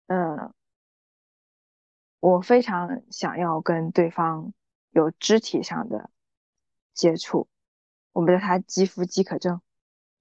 [0.09, 0.53] 嗯，
[2.21, 4.53] 我非常想要跟对方
[4.91, 6.11] 有肢体上的
[6.93, 7.49] 接触，
[8.13, 9.63] 我们叫他肌肤饥渴症，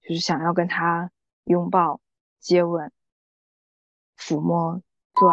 [0.00, 1.10] 就是想要跟他
[1.44, 2.00] 拥抱、
[2.38, 2.92] 接吻、
[4.16, 4.82] 抚摸、
[5.14, 5.32] 做。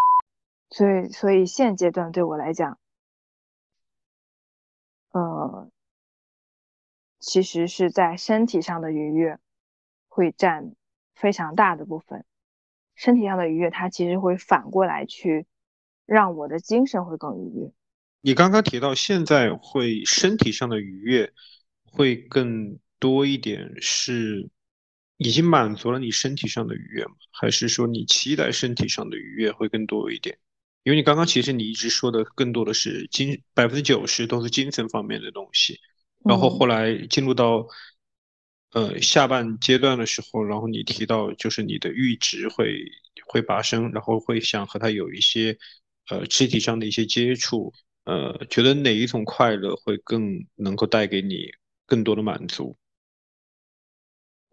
[0.70, 2.80] 所以，所以现阶段对我来讲，
[5.12, 5.72] 呃，
[7.20, 9.40] 其实是在身体上的愉悦
[10.08, 10.76] 会占
[11.16, 12.26] 非常大的部分。
[12.96, 15.48] 身体上的愉悦，它其实会反过来去
[16.06, 17.74] 让我的精神会更愉悦。
[18.22, 21.34] 你刚刚提到现在会身体上的愉悦
[21.84, 24.50] 会更多一点，是
[25.20, 27.12] 已经满足了你身体上的愉悦吗？
[27.32, 30.38] 还是说你期待身体上的愉悦会更多一点？
[30.84, 35.80] 因为你刚刚其实你一直说的更多的是精百分之九十都是精神方面的东西，
[36.26, 37.68] 然后后来进入到。
[38.72, 42.80] 呃，下半阶段的时候，然后你提到就是你的阈值会
[43.26, 45.58] 会拔升，然后会想和他有一些
[46.08, 47.74] 呃肢体上的一些接触，
[48.04, 51.48] 呃，觉得哪一种快乐会更能够带给你
[51.88, 52.78] 更多的满足？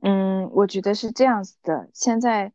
[0.09, 1.91] 嗯，我觉得是这样子的。
[1.93, 2.53] 现在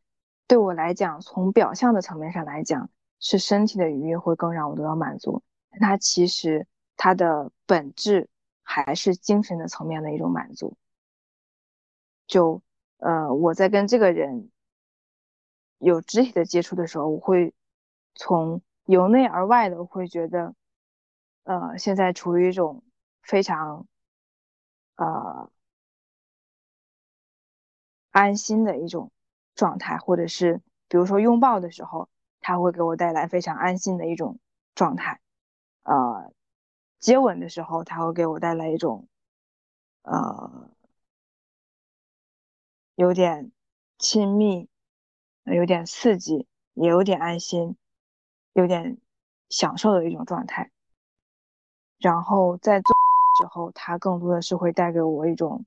[0.47, 2.89] 对我来讲，从表象的层面上来讲，
[3.19, 8.29] 是身体的愉悦会更让我得到满足，但它其实它的本质
[8.63, 10.77] 还是精神的层面的一种满足。
[12.25, 12.61] 就
[12.99, 14.49] 呃，我在跟这个人
[15.77, 17.53] 有肢体的接触的时候，我会
[18.15, 20.55] 从由内而外的会觉得，
[21.43, 22.81] 呃，现在处于一种
[23.21, 23.85] 非常
[24.95, 25.51] 呃
[28.11, 29.11] 安心的一种
[29.55, 32.09] 状态，或者是比如说拥抱的时候，
[32.41, 34.39] 他会给我带来非常安心的一种
[34.75, 35.19] 状态，
[35.83, 36.31] 呃，
[36.99, 39.07] 接吻的时候，他会给我带来一种
[40.03, 40.71] 呃。
[42.97, 43.51] 有点
[43.97, 44.67] 亲密，
[45.45, 47.75] 有点刺激，也有点安心，
[48.53, 48.97] 有点
[49.49, 50.71] 享受的一种状态。
[51.99, 52.93] 然后在做
[53.39, 55.65] 之后，他更多的是会带给我一种，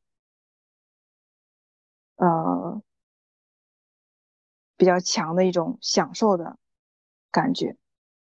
[2.17, 2.83] 呃，
[4.77, 6.59] 比较强的一种享受的
[7.31, 7.77] 感觉。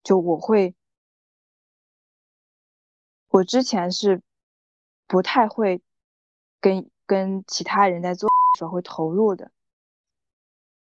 [0.03, 0.75] 就我会，
[3.27, 4.21] 我之前是
[5.05, 5.81] 不太会
[6.61, 9.51] 跟跟其他人在做的时候会投入的，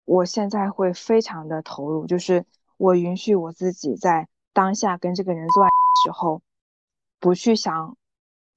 [0.05, 6.43] 我现在会非常的投入，就是我允许我自己在当下跟这个人做爱的时候，
[7.19, 7.97] 不去想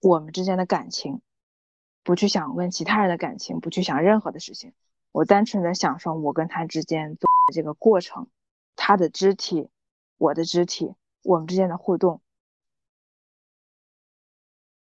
[0.01, 1.21] 我们之间的感情，
[2.03, 4.73] 不去想问其他人的感情，不去想任何的事情，
[5.11, 8.27] 我单纯的享受我跟他之间做这个过程，
[8.75, 9.69] 他的肢体。
[10.17, 10.93] 我的肢体，
[11.23, 12.21] 我们之间的互动。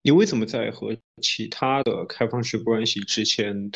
[0.02, 3.70] 你为什么在和其他的开放式关系之前，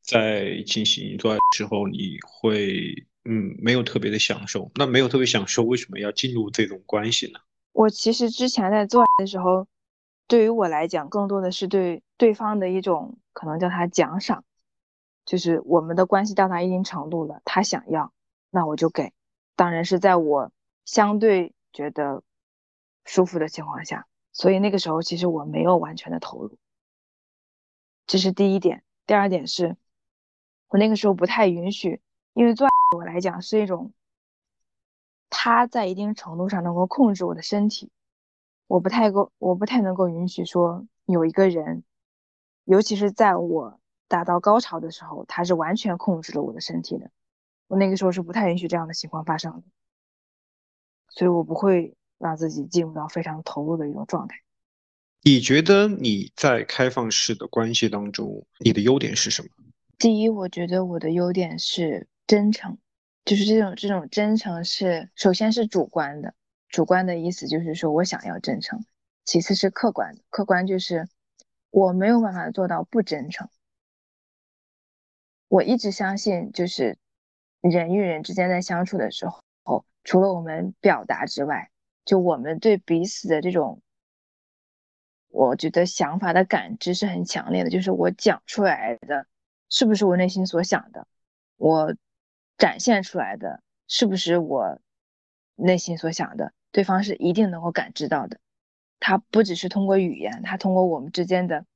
[0.00, 4.70] 在进行一段时候，你会嗯没有特别的享受？
[4.76, 7.40] 那没有特别享受，为什么要进入这种关系呢？
[7.72, 9.66] 我其实之前在做爱的时候，
[10.28, 14.44] 对于我来讲，更多的是对对方的一种可能叫他奖赏，
[15.24, 18.12] 就是我们的关系到达一定程度了，他想要，
[18.50, 19.12] 那我就给，
[19.56, 20.52] 当然是在我。
[20.84, 22.22] 相对觉得
[23.04, 26.56] 舒服的情况下，所以那个时候其实我没有完全的投入，
[28.06, 28.82] 这是第一点。
[29.04, 29.76] 第二点是，
[30.68, 32.00] 我那个时候不太允许，
[32.32, 33.92] 因为做对我来讲是一种，
[35.28, 37.90] 他在一定程度上能够控制我的身体，
[38.68, 41.82] 我不太够，我不太能够允许说有一个人，
[42.64, 47.10] 尤其是在我达到高潮的时候，他是完全控制了我的身体的。
[47.66, 49.62] 我那个时候是不太允许这样的情况发生的。
[51.08, 54.36] 所以我不会让自己进入到非常投入的一种状态。
[55.22, 59.48] 你觉得你在开放式的关系当中，你的优点是什么？
[59.98, 62.78] 第一，我觉得我的优点是真诚，
[63.24, 66.34] 就是这种这种真诚是首先是主观的，
[66.68, 68.78] 主观的意思就是说我想要真诚；
[69.24, 71.08] 其次是客观，客观就是
[71.70, 73.48] 我没有办法做到不真诚。
[75.48, 76.98] 我一直相信，就是
[77.60, 79.42] 人与人之间在相处的时候。
[80.04, 81.70] 除了我们表达之外，
[82.06, 83.82] 就我们对彼此的这种，
[85.28, 87.68] 我觉得想法的感知是很强烈的。
[87.68, 89.26] 就是我讲出来的，
[89.68, 91.06] 是不是我内心所想的？
[91.56, 91.94] 我
[92.56, 94.80] 展现出来的，是不是我
[95.56, 96.54] 内心所想的？
[96.72, 98.40] 对方是一定能够感知到的。
[99.00, 101.66] 他不只是通过语言，他通过我们之间的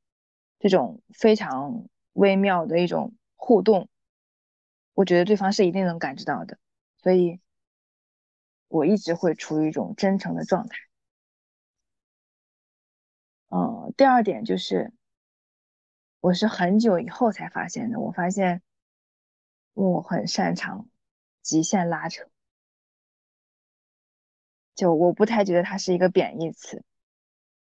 [0.58, 3.88] 这种非常微妙的一种互动，
[4.94, 6.58] 我觉得对方是一定能感知到的。
[7.02, 7.40] 所以。
[8.74, 10.78] 我一直会处于一种真诚的状态。
[13.50, 14.94] 嗯，第二点就是，
[16.20, 18.00] 我是很久以后才发现的。
[18.00, 18.62] 我发现
[19.74, 20.88] 我很擅长
[21.42, 22.24] 极限拉扯，
[24.74, 26.84] 就我不太觉得它是一个贬义词，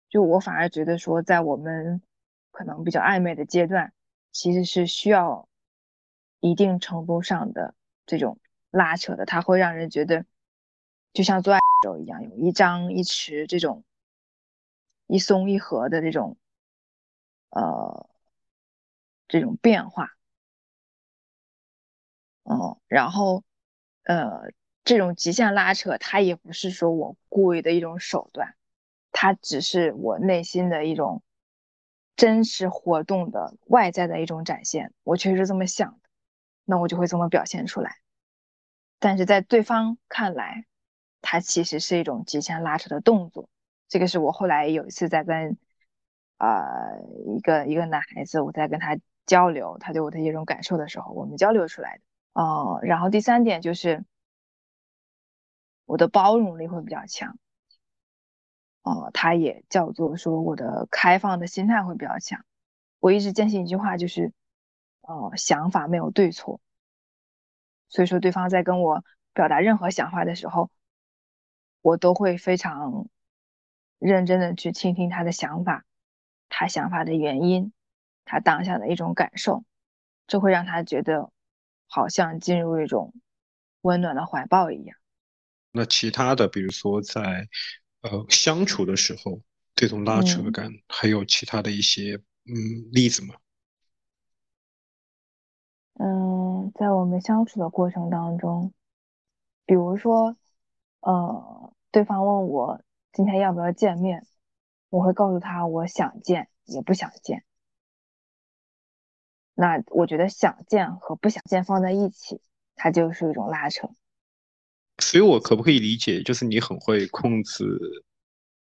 [0.09, 2.01] 就我反而觉得说，在我们
[2.51, 3.93] 可能比较暧昧的阶段，
[4.31, 5.47] 其实是需要
[6.39, 7.75] 一定程度上的
[8.05, 8.39] 这种
[8.71, 10.25] 拉扯的，它会让人觉得。
[11.13, 13.85] 就像做爱时候一样，有一张一弛这种
[15.07, 16.35] 一松一合的这种
[17.51, 18.09] 呃
[19.29, 20.09] 这种变化，
[22.43, 23.45] 哦，然后
[24.03, 24.51] 呃
[24.85, 28.55] 这种极限拉扯，它也不是说我故意的一种手段，
[29.11, 31.21] 它只是我内心的一种
[32.15, 34.93] 真实活动的外在的一种展现。
[35.03, 36.09] 我确实这么想的，
[36.63, 37.97] 那我就会这么表现出来。
[38.99, 40.65] 但是在对方看来，
[41.21, 43.49] 它其实是一种极限拉扯的动作，
[43.89, 45.57] 这个是我后来有一次在跟，
[46.37, 47.01] 呃，
[47.35, 52.03] 一个一个男孩子，我在跟他交流，他对我的一种感受的时候，我们交流出来的。
[52.33, 54.05] 哦，然后第三点就是，
[55.85, 57.37] 我的包容力会比较强。
[58.81, 62.45] 哦，他也叫做说我的开放的心态会比较强。
[62.99, 64.33] 我一直坚信一句话，就是，
[65.01, 66.59] 哦，想法没有对错。
[67.89, 70.69] 所以说，对方在跟我表达任何想法的时候。
[71.81, 73.09] 我都会非常
[73.99, 75.85] 认真的去倾听他的想法，
[76.49, 77.73] 他想法的原因，
[78.25, 79.63] 他当下的一种感受，
[80.25, 81.31] 这会让他觉得
[81.85, 83.13] 好像进入一种
[83.81, 84.97] 温暖的怀抱一样。
[85.75, 87.47] 那其他的，比如说在
[88.01, 89.41] 呃相处的时候，
[89.75, 92.15] 这种拉扯感，还有其他的一些
[92.45, 93.35] 嗯例子吗？
[95.99, 98.73] 嗯，在我们相处的过程当中，
[99.65, 100.37] 比如说
[101.01, 101.71] 呃。
[101.91, 102.81] 对方问我
[103.13, 104.27] 今天要不要见面，
[104.89, 107.45] 我会告诉他我想见也不想见。
[109.53, 112.41] 那我觉得想见和不想见放在一起，
[112.75, 113.89] 它就是一种拉扯。
[114.99, 117.65] 所以，我可不可以理解，就是你很会控制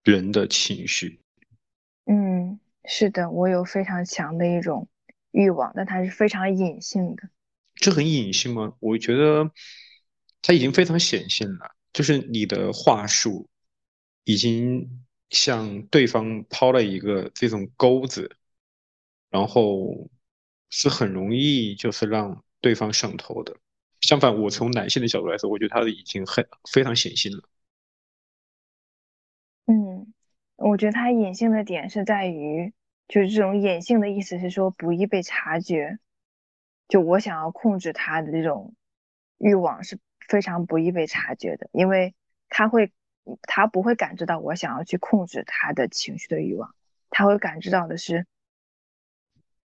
[0.02, 1.20] 人的情绪？
[2.06, 4.88] 嗯，是的，我有非常强的一种
[5.32, 7.28] 欲望，但它是非常隐性的。
[7.74, 8.74] 这很隐性吗？
[8.80, 9.50] 我觉得
[10.42, 13.48] 它已经非常显性了，就是你的话术
[14.24, 18.36] 已经向对方抛了一个这种钩子，
[19.30, 20.10] 然后
[20.70, 23.56] 是很容易就是让对方上头的。
[24.00, 27.48] 相反，我从男性的角度来说，我觉得他已经很非常显性了。
[29.66, 30.12] 嗯，
[30.56, 32.72] 我觉得他隐性的点是在于，
[33.08, 35.98] 就是这种隐性的意思是说不易被察觉。
[36.88, 38.76] 就我想要控制他的这种
[39.38, 42.14] 欲望是非常不易被察觉的，因为
[42.48, 42.92] 他会，
[43.42, 46.76] 他不会感知到我想要去控制他的情绪的欲望，
[47.10, 48.24] 他会感知到的是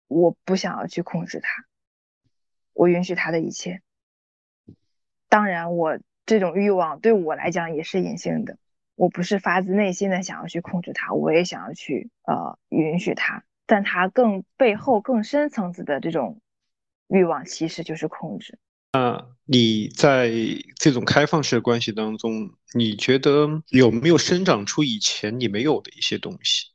[0.06, 1.64] 我不想要去控制他，
[2.72, 3.82] 我允许他的一切。
[5.28, 8.56] 当然，我这种欲望对我来讲也是隐性的，
[8.94, 16.40] 我不是发自内心的想要去控制它，我也想要去呃允许它，但它更背后更深层次的这种
[17.08, 18.58] 欲望其实就是控制。
[18.94, 20.30] 那你在
[20.76, 26.68] 这种开放式的关系当中，你觉得有没有生长出以前你没有的一些东西？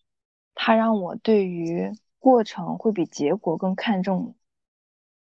[0.54, 4.36] 它让我对于过程会比结果更看重。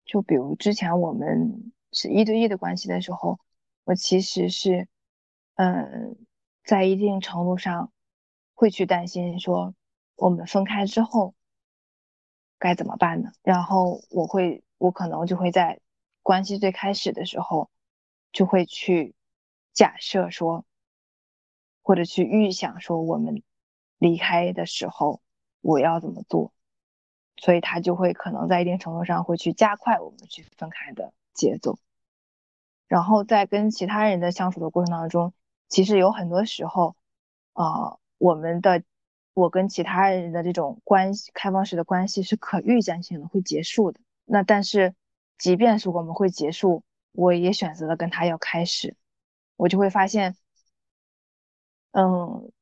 [0.04, 1.72] 就比如之前我们。
[1.92, 3.38] 是一对一的关系的时候，
[3.84, 4.88] 我其实是，
[5.56, 6.16] 嗯，
[6.64, 7.92] 在一定程度上
[8.54, 9.74] 会去担心说
[10.16, 11.34] 我们分开之后
[12.58, 13.30] 该怎么办呢？
[13.42, 15.80] 然后我会，我可能就会在
[16.22, 17.70] 关系最开始的时候
[18.32, 19.14] 就会去
[19.72, 20.64] 假设说，
[21.82, 23.42] 或者去预想说我们
[23.98, 25.20] 离开的时候
[25.60, 26.52] 我要怎么做，
[27.36, 31.12] 所以他就会可能在一定程度上会去加快我们去分开的。
[31.34, 31.78] 节奏，
[32.88, 35.32] 然后在跟其他人的相处的过程当中，
[35.68, 36.96] 其实有很多时候，
[37.52, 38.82] 啊，我们的
[39.34, 44.00] 我跟其他人的这种关系，开放式的关系是可预见性的，会结束的。
[44.24, 44.94] 那但是，
[45.38, 48.96] 即便是我们会结束，我也选择了跟他要开始，
[49.56, 50.36] 我就会发现，
[51.92, 52.52] 嗯，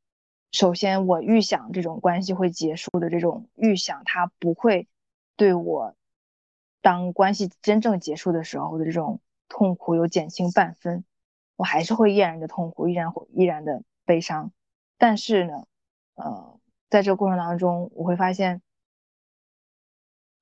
[0.52, 4.88] 首先我预想这种关系会结束的这种预想，他不会
[5.36, 5.96] 对我。
[6.80, 11.04] 当关系真正结束的时候的这种痛苦有减轻半分，
[11.56, 14.52] 我还是会依然的痛苦，依然会依然的悲伤。
[14.96, 15.66] 但是呢，
[16.14, 16.58] 呃，
[16.88, 18.62] 在这个过程当中，我会发现，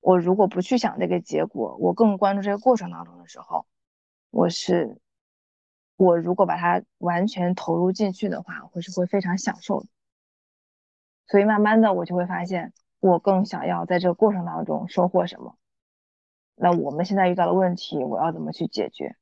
[0.00, 3.66] 我如果不去想这个结果，我更关注这个过程当中的时候，
[4.30, 4.98] 我是，
[5.96, 9.86] 我如果把它完全投入进去的话，我是会非常享受的。
[11.26, 15.56] 所以慢慢的，我就会发现，我更想要在这个过程当中收获什么。
[16.60, 19.14] 那我们现在遇到的问题，我要怎么去解决？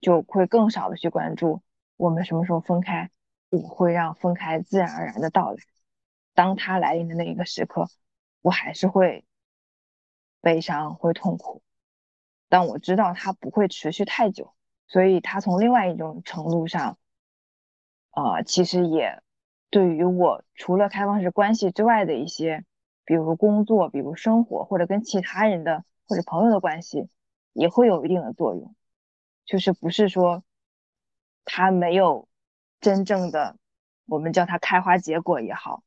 [0.00, 1.62] 就会更少的去关注
[1.96, 3.10] 我们什么时候分开，
[3.50, 5.58] 我会让分开自然而然的到来。
[6.34, 7.88] 当它来临的那一个时刻，
[8.42, 9.24] 我还是会
[10.40, 11.62] 悲伤，会痛苦，
[12.48, 14.52] 但我知道它不会持续太久，
[14.88, 16.98] 所以它从另外一种程度上，
[18.10, 19.22] 啊，其实也
[19.70, 22.64] 对于我除了开放式关系之外的一些，
[23.04, 25.84] 比如工作，比如生活，或者跟其他人的。
[26.06, 27.08] 或者朋友的关系
[27.52, 28.74] 也会有一定的作用，
[29.44, 30.44] 就是不是说
[31.44, 32.28] 他没有
[32.80, 33.56] 真正的，
[34.06, 35.82] 我们叫它开花结果也好，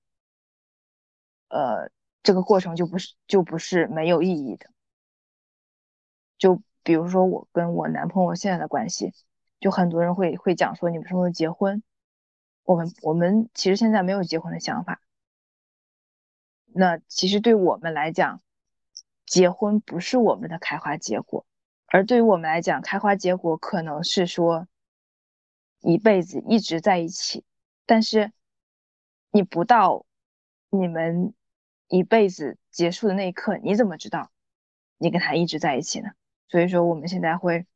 [1.49, 1.91] 呃，
[2.23, 4.71] 这个过程就不是就不是没有意义的。
[6.37, 9.13] 就比如说我跟我男朋友现在的关系，
[9.59, 11.83] 就很多人会会讲说你们什么时候结婚？
[12.63, 14.99] 我们我们其实现在没有结婚的想法。
[16.65, 18.41] 那其实对我们来讲。
[19.27, 21.45] 结婚不是我们的开花结果，
[21.87, 24.67] 而对于我们来讲，开花结果可能是说
[25.81, 27.43] 一辈子一直在一起。
[27.85, 28.31] 但是
[29.29, 30.05] 你不到
[30.69, 31.33] 你们
[31.87, 34.31] 一辈子结束的那一刻，你怎么知道
[34.97, 36.09] 你跟他一直在一起呢？
[36.47, 37.67] 所以说，我们现在会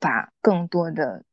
[0.00, 1.24] 把更多的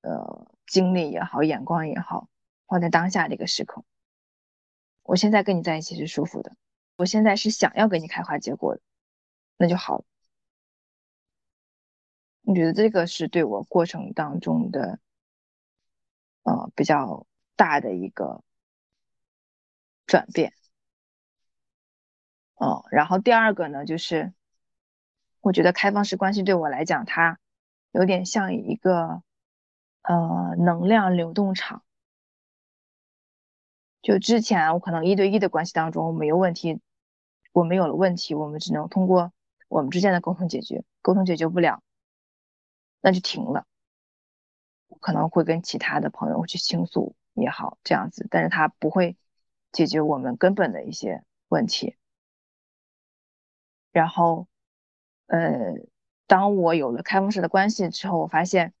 [0.00, 2.28] 呃精力也好，眼光也好，
[2.66, 3.84] 放在当下这个时刻。
[5.02, 6.56] 我现在跟你在一起是舒服的。
[6.98, 8.80] 我现在是想要给你开花结果的，
[9.56, 10.04] 那就好了。
[12.40, 14.98] 你觉得这个是对我过程当中的，
[16.42, 17.24] 呃，比较
[17.54, 18.42] 大的一个
[20.06, 20.52] 转变。
[22.54, 24.32] 哦，然后第二个呢，就是
[25.40, 27.38] 我觉得开放式关系对我来讲，它
[27.92, 29.22] 有点像一个
[30.02, 31.84] 呃能量流动场。
[34.02, 36.80] 就之前我可能一对一的关系当中没有问题。
[37.58, 39.32] 我们有了问题，我们只能通过
[39.66, 41.82] 我们之间的沟通解决，沟通解决不了，
[43.00, 43.66] 那就停了。
[45.00, 49.16] 可能会跟其他的朋友去倾诉也好，这样子，但是他不会
[49.72, 51.96] 解决我们根本的一些问题。
[53.90, 54.46] 然后，
[55.26, 55.74] 呃，
[56.28, 58.72] 当我有了开放式的关系之后，我发现，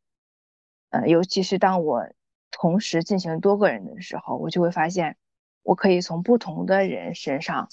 [0.90, 2.08] 呃，尤其是当我
[2.52, 5.16] 同时进行多个人的时候，我就会发现，
[5.64, 7.68] 我可以从不同的人身上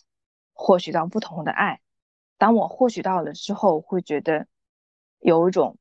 [0.56, 1.80] 获取到不同的爱。
[2.40, 4.48] 当我获取到了之后，会觉得
[5.20, 5.78] 有一种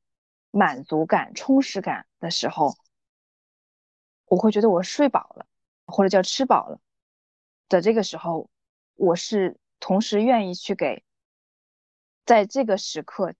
[0.50, 2.76] 满足感、充实感的时候，
[4.26, 5.46] 我会觉得我睡饱了，
[5.86, 6.78] 或者叫吃饱了
[7.68, 8.50] 的这个时候，
[8.94, 11.02] 我是同时愿意去给。
[12.26, 13.34] 在这个时刻，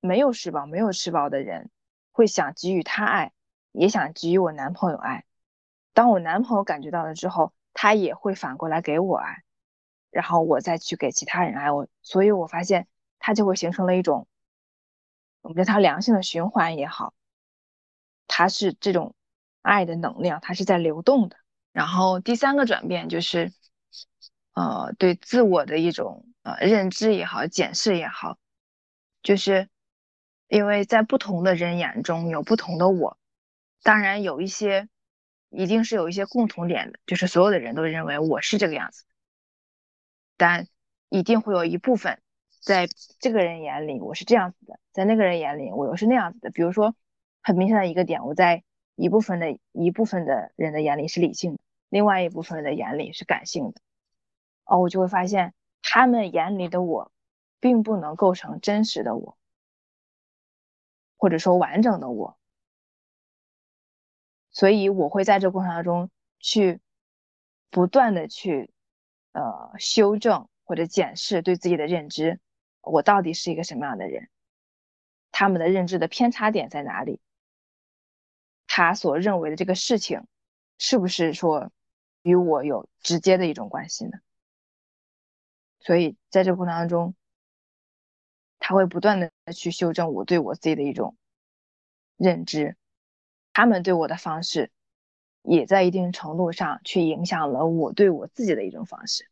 [0.00, 1.70] 没有吃饱、没有吃饱的人，
[2.10, 3.32] 会想给予他爱，
[3.72, 5.24] 也想给予我男朋友爱。
[5.92, 9.42] 当我男朋友感觉到了之后，他也会反过来给我爱，
[10.14, 11.70] 然后我再去给其他人爱。
[11.70, 12.86] 我，所以我发现
[13.18, 14.26] 它就会形成了一种，
[15.42, 17.12] 我们叫它良性的循环也好，
[18.26, 19.14] 它是这种
[19.62, 21.36] 爱的能量，它是在流动的。
[21.72, 23.52] 然后第三个转变就是，
[24.54, 26.26] 呃，对自我的一种。
[26.44, 28.36] 呃，认知也好，检视也好，
[29.22, 29.70] 就是
[30.46, 33.16] 因为在不同的人眼中有不同的我，
[33.82, 34.90] 当然有一些
[35.48, 39.04] 一定是有一些共同点的，就是所有的人都认为我是这个样子，
[40.36, 40.68] 但
[41.08, 42.20] 一定会有一部分
[42.60, 46.50] 在这个人眼里我是这样子的，在那个人眼里我又是那样子的。
[46.50, 46.94] 比如说
[47.42, 48.64] 很明显的一个点，我在
[48.96, 53.80] 一部分的一部分的人的眼里是理性的，另外一部分人的眼里是感性的，
[54.64, 55.54] 哦，我就会发现。
[55.86, 57.12] 他们眼里的我，
[57.60, 59.36] 并不能构成真实的我，
[61.18, 62.38] 或者说完整的我，
[64.50, 66.10] 所以我会在这过程当中
[66.40, 66.80] 去
[67.68, 68.72] 不断的去
[69.34, 72.40] 呃修正或者检视对自己的认知，
[72.80, 74.30] 我到底是一个什么样的人，
[75.30, 77.20] 他们的认知的偏差点在哪里，
[78.66, 80.26] 他所认为的这个事情，
[80.78, 81.70] 是不是说
[82.22, 84.18] 与我有直接的一种关系呢？
[85.80, 87.14] 所以在这个过程当中，
[88.58, 91.16] 他会不断的去修正我对我自己的一种
[92.16, 92.76] 认知，
[93.52, 94.70] 他们对我的方式，
[95.44, 99.28] 也在一定程度上去影响了我对我自己的一种方式。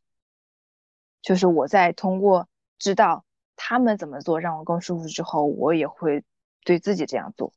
[1.23, 2.49] 就是我在通过
[2.79, 3.25] 知道
[3.57, 6.23] 他们怎么做让我更舒服之后，我也会
[6.65, 7.53] 对自己这样做。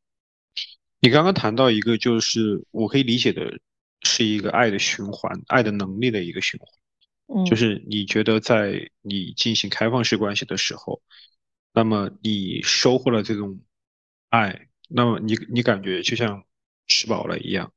[0.99, 3.59] 你刚刚谈到一个，就是我可以理解的
[4.01, 6.69] 是一个爱的循环，爱的能力的一个循环。
[7.27, 11.01] 嗯就是你觉得在你进行开放式关系的时候，
[11.73, 13.59] 那么你收获了这种
[14.29, 16.43] 爱，那么你你感觉就像
[16.85, 17.73] 吃饱了一样，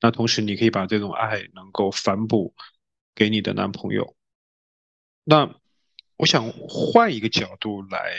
[0.00, 2.54] 那同时你可以把这种爱能够反哺
[3.14, 4.16] 给你的男朋友。
[5.24, 5.58] 那
[6.16, 8.14] 我想换一个角度来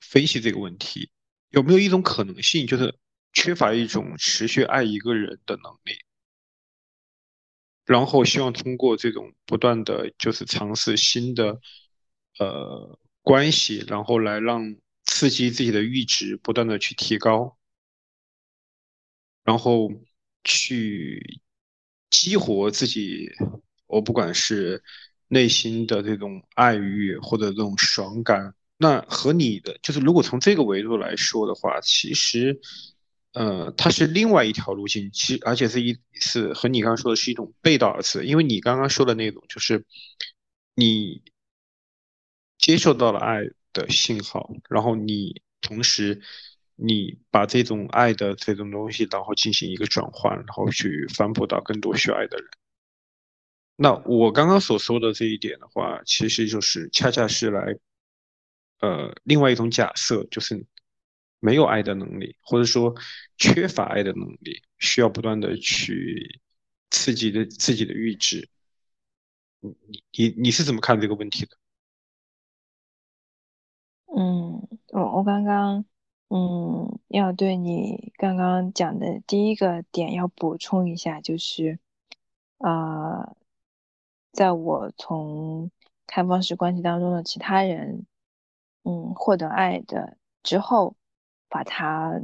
[0.00, 1.10] 分析这个问题，
[1.50, 2.98] 有没有一种可能性，就是
[3.32, 5.98] 缺乏一种持续爱一个人的能力？
[7.84, 11.60] 然后希望通过这种不断的就是尝试新的
[12.38, 17.58] 呃关系，然后来让刺激自己的阈值不断的去提高，
[19.42, 19.90] 然后
[20.44, 21.40] 去
[22.10, 23.30] 激活自己，
[23.86, 24.82] 我不管是
[25.28, 32.60] 内心的这种爱欲或者这种爽感，那和你的就是如果从这个维度来说的话，其实。
[33.34, 39.86] 呃，它是另外一条路径，其而且是一是和你刚刚说的是一种背道而驰，因为你刚刚说的那种就是
[40.74, 41.22] 你
[42.58, 43.40] 接受到了爱
[43.72, 46.20] 的信号，然后你同时
[46.84, 52.46] 你把这种爱的这种东西，然后进行一个转换，然后去反哺到更多需要爱的人。
[53.76, 57.78] 那我刚刚所说的这一点的话，其实就是恰恰是来
[58.80, 60.66] 呃另外一种假设，就是。
[61.44, 62.94] 没有爱的能力，或者说
[63.36, 66.40] 缺乏爱的能力，需要不断的去
[66.92, 68.48] 刺激的自己的阈值。
[69.58, 69.72] 你
[70.12, 71.56] 你你是怎么看这个问题的？
[74.16, 75.84] 嗯，我我刚刚
[76.34, 81.78] 嗯要对你刚刚讲的第一个点要补充一下，就是
[82.58, 83.34] 啊，
[84.32, 85.70] 在我从
[86.06, 88.06] 开放式关系当中的其他人
[88.84, 90.96] 嗯获得爱的之后。
[91.54, 92.18] 把它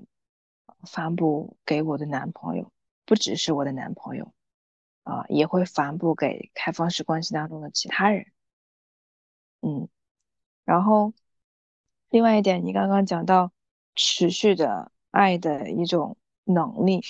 [0.87, 2.73] 反哺给我的男朋友，
[3.05, 4.33] 不只是我的男朋友，
[5.03, 8.33] 啊，也会反哺给开放式关系当中的其他人。
[9.61, 9.87] 嗯，
[10.65, 11.13] 然后
[12.09, 13.53] 另外一点，你刚刚讲到
[13.99, 17.03] 持续的爱的一种能力，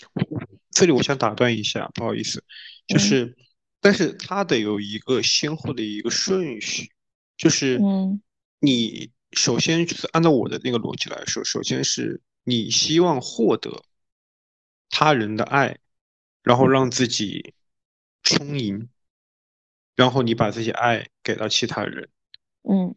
[0.71, 2.43] 这里我想打断一下，不好意思，
[2.87, 3.37] 就是，
[3.79, 6.91] 但是它得有一个先后的一个顺序，
[7.37, 8.21] 就是嗯。
[8.61, 13.85] 你首先就是按照我的那个逻辑来说，首先是你希望获得
[14.91, 15.79] 他人的爱，
[16.43, 17.55] 然后让自己
[18.25, 18.89] 充盈，
[19.95, 22.09] 然后你把这些爱给到其他人。
[22.63, 22.97] 嗯。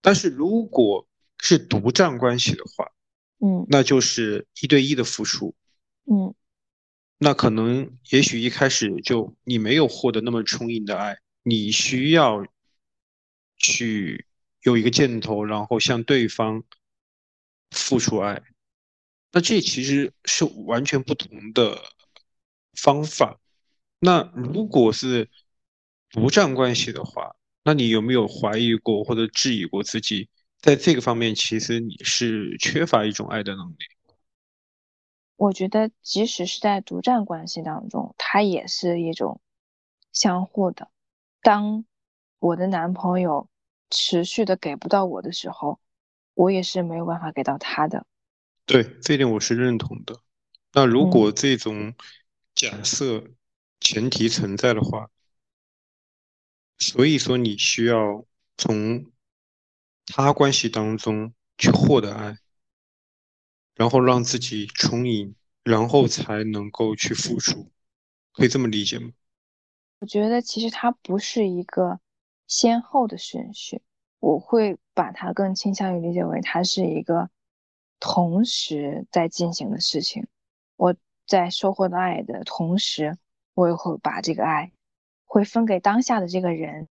[0.00, 1.08] 但是如果
[1.40, 2.92] 是独占关系的话，
[3.44, 5.54] 嗯那就是一对一的付出。
[6.10, 6.34] 嗯
[7.18, 12.46] 那可能也许一开始就你没有获得那么充盈的爱，你需要
[13.56, 14.26] 去
[14.62, 16.64] 有一个箭头，然后向对方
[17.70, 18.42] 付出爱。
[19.32, 21.78] 那这其实是完全不同的
[22.72, 23.40] 方法。
[23.98, 25.30] 那如果是
[26.10, 30.28] 不占关系的话，那你有没有怀疑过或者质疑过自己，
[30.64, 33.76] 在这个方面其实你是缺乏一种爱的能力？
[35.36, 39.42] 我觉得即使是在独占关系当中，它也是一种
[40.10, 40.90] 相互的。
[41.42, 41.84] 当
[42.38, 43.50] 我的男朋友
[43.90, 45.78] 持续的给不到我的时候，
[46.32, 48.06] 我也是没有办法给到他的。
[48.64, 50.18] 对，这点我是认同的。
[50.72, 51.94] 那如嗯果这种
[52.54, 53.22] 假设
[53.80, 55.10] 前提存在的话，
[56.78, 58.24] 所以说你需要
[58.56, 59.04] 从
[60.06, 62.38] 他关系当中去获得爱，
[63.74, 67.70] 然后让自己充盈，然后才能够去付出，
[68.32, 69.12] 可以这么理解吗？
[70.00, 71.98] 我觉得其实它不是一个
[72.46, 73.80] 先后的顺序，
[74.20, 77.30] 我会把它更倾向于理解为它是一个
[77.98, 80.26] 同时在进行的事情。
[80.76, 80.94] 我
[81.26, 83.16] 在收获到爱的同时，
[83.54, 84.72] 我也会把这个爱
[85.24, 86.88] 会分给当下的这个人，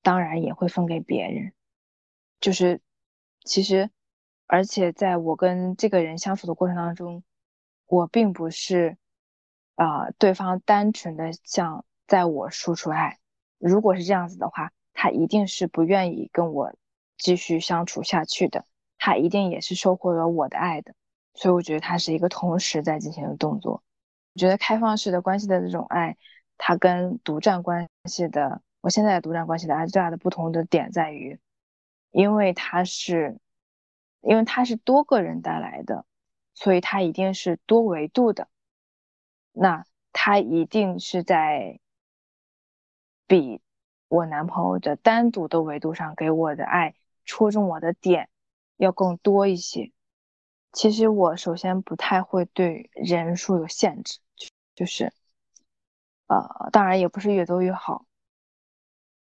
[0.00, 1.52] 当然也会分给别人。
[2.40, 2.80] 就是
[3.44, 3.90] 其实，
[4.46, 7.22] 而且在我跟这个人相处的过程当中，
[7.86, 8.96] 我并不是
[9.74, 13.18] 啊、对方单纯的向在我输出爱。
[13.58, 16.74] 如果是这样子的话，他一定是不愿意跟我
[17.16, 18.64] 继续相处下去的，
[18.98, 20.94] 他一定也是收获了我的爱的。
[21.34, 23.82] 所以我觉得他是一个同时在进行的动作。
[24.34, 26.16] 我觉得开放式的关系的这种爱，
[26.56, 31.38] 它跟独占关系的，我现在独占关系的爱最大的不同的点在于，
[32.10, 33.38] 因为它是，
[34.20, 36.04] 因为它是多个人带来的，
[36.54, 38.48] 所以它一定是多维度的。
[39.52, 41.80] 那它一定是在
[43.26, 43.60] 比
[44.08, 46.94] 我男朋友的单独的维度上给我的爱
[47.24, 48.28] 戳中我的点
[48.76, 49.92] 要更多一些。
[50.72, 54.18] 其实我首先不太会对人数有限制，
[54.74, 55.12] 就是，
[56.26, 58.04] 呃，当然也不是越多越好，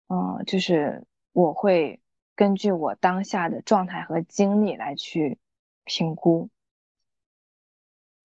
[0.08, 2.00] 嗯，就是我会
[2.38, 5.40] 根据我当下的状态和经历来去
[5.82, 6.48] 评估。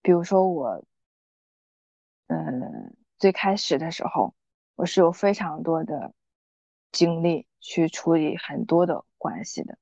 [0.04, 0.86] 比如说我，
[2.28, 4.36] 嗯，最开始的时候，
[4.76, 6.14] 我是有非常多的
[6.92, 9.80] 精力去处理很多的关系的，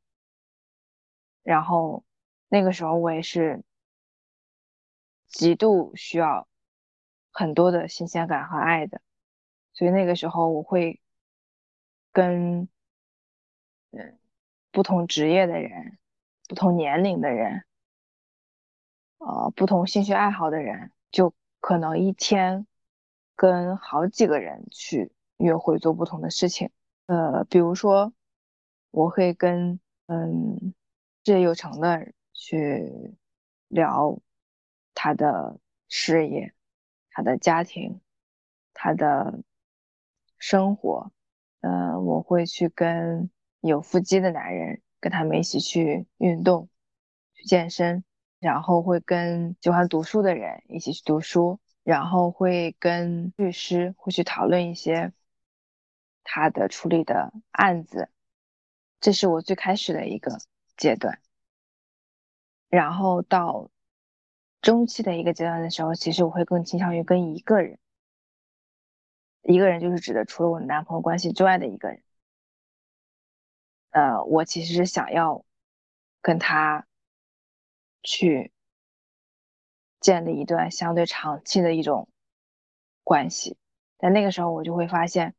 [1.43, 2.05] 然后
[2.47, 3.61] 那个时候我也是
[5.27, 6.47] 极度需要
[7.31, 9.01] 很多的新鲜感和爱的，
[9.73, 11.01] 所以那个时候我会
[12.13, 12.69] 跟
[13.91, 14.17] 嗯
[14.71, 15.97] 不同职业的人、
[16.47, 17.63] 不同年龄的人。
[19.17, 22.65] 呃，不同兴趣爱好的人，就可能一天
[23.35, 26.71] 跟好几个人去约会做不同的事情。
[27.05, 28.13] 呃，比如说，
[28.89, 30.73] 我会跟嗯
[31.23, 33.15] 事业有成的去
[33.67, 34.17] 聊
[34.95, 36.53] 他的事业、
[37.11, 38.01] 他的家庭、
[38.73, 39.43] 他的
[40.39, 41.11] 生活。
[41.59, 43.29] 呃，我会去跟
[43.61, 46.69] 有腹肌的男人，跟他们一起去运动、
[47.33, 48.03] 去健身。
[48.39, 55.13] 然后会跟喜欢读书的人一起去读书，然后会跟律师会去讨论一些
[56.23, 58.09] 他的处理的案子，
[58.99, 60.39] 这是我最开始的一个
[60.75, 61.19] 阶段。
[62.67, 63.69] 然后到
[64.59, 67.77] 中期的一个阶段的时候，其实我会更倾向于跟一个人，
[69.43, 72.01] 一个人就是指的除了我男朋友关系之外的一个人。
[73.91, 75.45] 呃，我其实是想要
[76.21, 76.85] 跟他。
[78.03, 78.51] 去
[79.99, 82.09] 建立一段相对长期的一种
[83.03, 83.57] 关系，
[83.99, 85.35] 但那个时候我就会发现，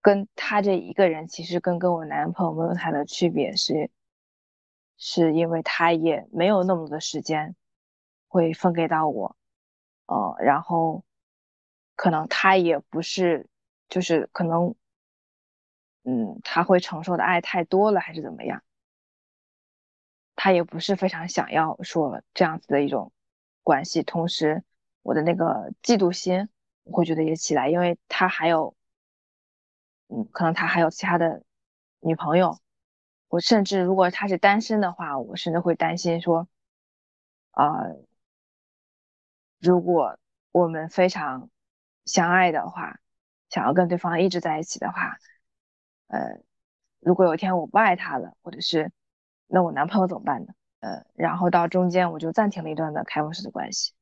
[0.00, 3.90] 跟他这一个人其实跟跟我男朋友没有太大的区别，是
[4.96, 7.54] 是因为他也没有那么多时间
[8.28, 9.36] 会分给到我，
[10.06, 11.04] 呃，然后
[11.96, 13.46] 可能他也不是，
[13.90, 14.74] 就是可能，
[16.04, 18.62] 嗯，他会承受的爱太多了，还是怎么样？
[20.36, 23.12] 他也不是非常想要说这样子的一种
[23.62, 24.62] 关系，同时
[25.02, 26.48] 我的那个嫉妒心，
[26.84, 28.76] 我会觉得也起来，因为他还有，
[30.08, 31.42] 嗯，可能他还有其他的
[32.00, 32.58] 女朋友，
[33.28, 36.48] 我甚至如果他是单身的话，我甚至会担心说，
[37.50, 37.82] 啊，
[39.58, 40.18] 如果
[40.52, 41.50] 我们非常
[42.04, 43.00] 相爱的话，
[43.50, 45.18] 想要跟对方一直在一起的话，
[46.08, 46.40] 呃，
[47.00, 48.92] 如果有一天我不爱他了，或者是
[49.46, 50.52] 那我男朋友怎么办呢？
[50.80, 53.92] 呃，然后到中间我就暂停了一段的开放式的关系，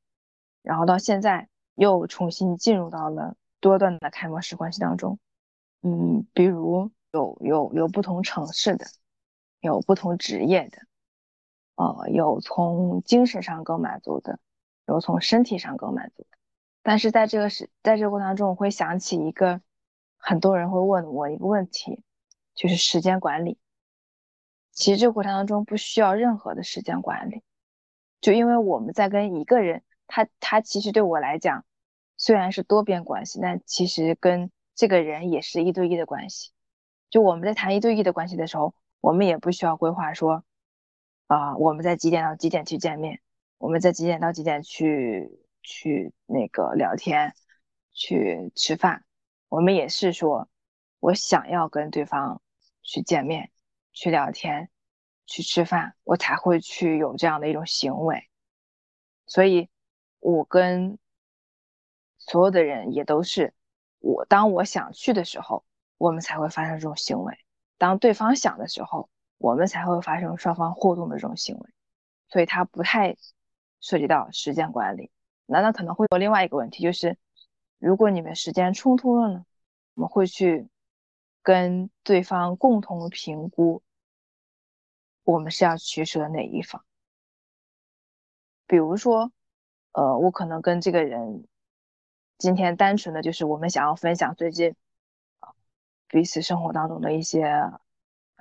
[0.63, 5.19] 然后到现在又重新进入到了多段的开放式关系当中。
[5.83, 8.87] 嗯，比如有有有不同城市的，
[9.61, 10.79] 有不同职业的，
[11.77, 14.39] 呃，有从精神上更满足的，
[14.87, 16.39] 有从身体上更满足的。
[16.83, 19.61] 但是在这个时，在这个过程当中，我会想起一个
[20.29, 22.03] 很多人会问我一个问题，
[22.57, 23.59] 就是时间管理。
[24.73, 27.45] 其实这个过程当中不需要任何的时间管理，
[28.21, 31.65] 就因为我们在跟一个人，他他其实对我来讲，
[32.17, 36.51] 虽然是多边关系，但其实跟这个人也是一对一的关系。
[37.09, 40.45] 就我们在谈一对一的关系的时候，我们也不需要规划说，
[41.29, 43.21] 啊，我们在几点到几点去见面，
[43.59, 45.31] 我们在几点到几点去
[45.63, 47.33] 去那个聊天，
[47.93, 49.06] 去吃饭。
[49.49, 50.49] 我们也是说，
[51.01, 52.41] 我想要跟对方
[52.83, 53.51] 去见面。
[53.99, 54.69] 去聊天，
[55.25, 58.29] 去吃饭，我才会去有这样的一种行为。
[59.25, 59.71] 所以，
[60.21, 60.99] 我跟
[62.19, 63.55] 所有的人也都是，
[64.01, 65.65] 我当我想去的时候，
[65.97, 67.33] 我们才会发生这种行为；
[67.79, 71.71] 当对方想的时候，我们才会发生双方互动的这种行为。
[72.29, 73.17] 所以，它不太
[73.81, 75.11] 涉及到时间管理。
[75.47, 77.17] 那那可能会有另外一个问题，就是
[77.87, 79.47] 如果你们时间冲突了呢？
[79.95, 80.69] 我们会去
[81.41, 83.81] 跟对方共同评估。
[85.23, 86.85] 我们是要取舍哪一方？
[88.67, 89.31] 比如说，
[89.93, 91.47] 呃，我可能跟这个人
[92.39, 94.75] 今天单纯的就是我们想要分享最近
[95.39, 95.55] 啊
[96.09, 97.81] 彼此生活当中的一些啊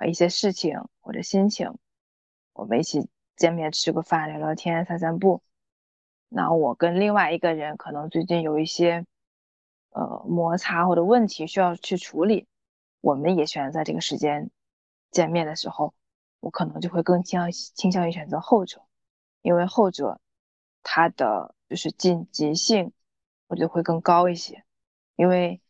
[0.08, 1.72] 一些事情或者心情，
[2.52, 5.40] 我们一起见面吃个饭聊聊天散散步。
[6.28, 9.06] 那我跟另外一个人可能最近有一些
[9.96, 12.46] 呃摩擦或者问题需要去处理，
[13.00, 14.50] 我们也选择在这个时间
[15.10, 15.94] 见面的时候。
[16.40, 18.82] 我可能就会更倾向倾向于选择后者，
[19.42, 20.20] 因为后者
[20.84, 22.92] 它的就是紧急性，
[23.48, 24.62] 我觉得会更高一些。
[25.16, 25.60] 因为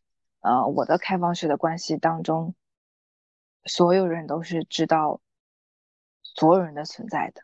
[0.40, 2.54] 呃，我的开放式的关系当中，
[3.64, 5.20] 所有人都是知道
[6.22, 7.42] 所有人的存在的。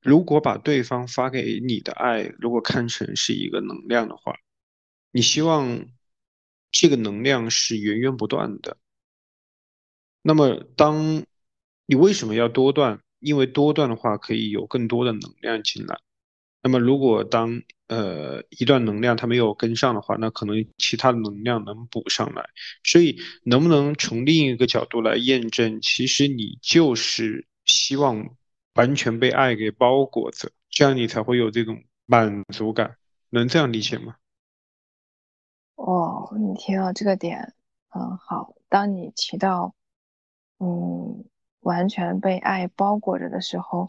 [0.00, 4.34] 如果把对方发给你的爱，如果看成是一个能量的话，
[5.12, 5.86] 你希望
[6.74, 8.76] 这个能量是源源不断的。
[10.20, 11.24] 那么当。
[11.86, 12.98] 你为什么要多段？
[13.20, 16.00] 因为多段的话可以有更多的能量进来。
[16.62, 22.48] 那么如果当呃一段能量它没有跟上的话，那可能其他能量能补上来。
[22.84, 28.34] 所以能不能从另一个角度来验证，其实你就是希望
[28.76, 32.96] 完全被爱给包裹着，这样你才会有这种满足感。
[33.28, 34.16] 能这样理解吗？
[35.76, 37.54] 哦，你提到这个点，
[37.90, 38.54] 嗯，好。
[38.68, 39.74] 当你提到，
[40.58, 41.24] 嗯。
[41.64, 43.88] 完全被爱包裹着的时候，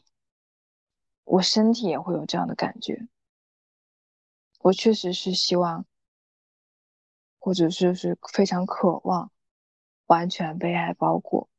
[1.25, 3.09] 我身体也会有这样的感觉。
[4.59, 5.85] 我确实是希望，
[7.37, 9.29] 或者是是非常渴望
[10.05, 11.49] 完全被爱包裹，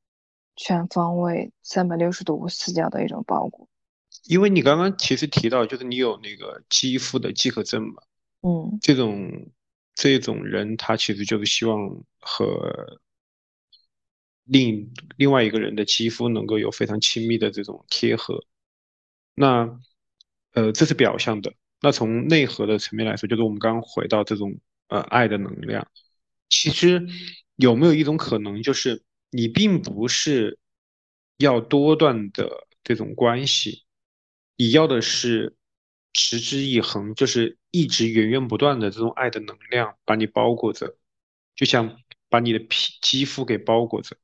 [0.57, 3.69] 全方位、三百六十度无死角的一种包裹。
[4.25, 8.03] 因为你刚刚其实提到，就是你有那个肌肤的饥渴症嘛，
[8.41, 9.51] 嗯，这种
[9.97, 13.01] 这种人他其实就是希望和。
[14.49, 18.45] 另另外一个人的肌肤能够有非常亲密的这种贴合，
[19.35, 19.81] 那
[20.53, 21.53] 呃这是表象的。
[21.81, 25.89] 那从内核的层面来说，就是我们刚刚回到这种呃爱的能量。
[26.49, 27.09] 其实
[27.57, 30.61] 有没有一种可能，就是你并不是
[31.39, 33.83] 要多段的这种关系，
[34.57, 35.57] 你要的是
[36.17, 40.97] 持之以恒，就是一直源源不断的这种爱的能量把你包裹着，
[41.55, 41.99] 就像
[42.29, 44.17] 把你的皮肌肤给包裹着。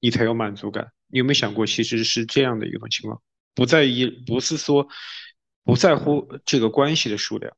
[0.00, 0.92] 你才有满足感。
[1.06, 3.22] 你有没有想过，其实是这样的一种情况？
[3.54, 4.86] 不在意，不是说
[5.64, 7.56] 不在乎这个关系的数量，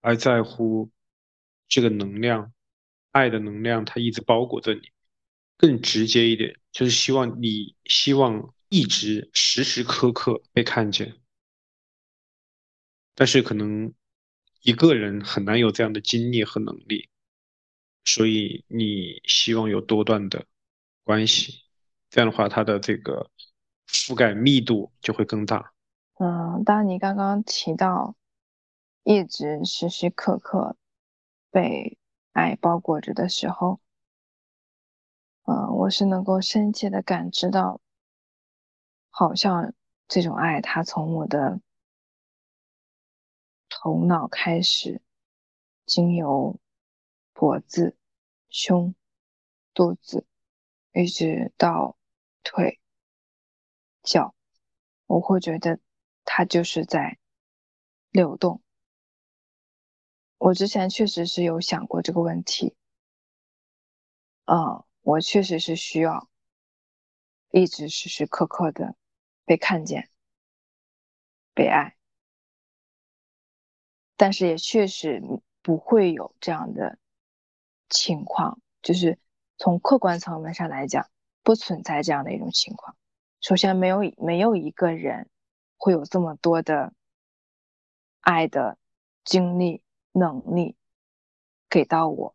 [0.00, 0.90] 而在乎
[1.68, 2.52] 这个能量，
[3.12, 4.82] 爱的能量，它一直包裹着你。
[5.56, 11.14] 更直接一点，就是希望你希望一直时时刻刻被看见。
[13.14, 13.92] 但是可能
[14.62, 17.08] 一个人很难有这样的精力和能力，
[18.04, 20.46] 所以你希望有多段的
[21.04, 21.62] 关系。
[22.10, 23.30] 这样的话，它的这个
[23.88, 25.72] 覆盖密度就会更大。
[26.18, 28.14] 嗯，当你刚刚提到
[29.02, 30.76] 一直时时刻刻
[31.50, 31.98] 被
[32.32, 33.80] 爱包裹着的时候，
[35.44, 37.80] 嗯，我是能够深切的感知到，
[39.10, 39.74] 好像
[40.06, 41.60] 这种爱，它从我的
[43.76, 45.02] 头脑开始，
[45.84, 46.60] 经由
[47.32, 47.96] 脖子、
[48.48, 48.94] 胸、
[49.74, 50.24] 肚子，
[50.92, 51.98] 一直到
[52.44, 52.80] 腿、
[54.04, 54.32] 脚，
[55.06, 55.80] 我会觉得
[56.24, 57.18] 它就是在
[58.10, 58.62] 流动。
[60.38, 62.76] 我之前确实是有想过这个问题，
[64.44, 64.84] 啊。
[65.02, 66.30] 我确实是需要
[67.50, 68.96] 一直时时刻刻的
[69.44, 70.08] 被看见、
[71.52, 71.98] 被爱，
[74.16, 75.22] 但是也确实
[75.62, 76.98] 不会有这样的
[77.88, 79.18] 情况，就是
[79.58, 81.08] 从客观层面上来讲，
[81.42, 82.96] 不存在这样的一种情况。
[83.40, 85.28] 首先，没有没有一个人
[85.76, 86.92] 会有这么多的
[88.20, 88.78] 爱的
[89.24, 90.76] 精力、能力
[91.68, 92.34] 给到我。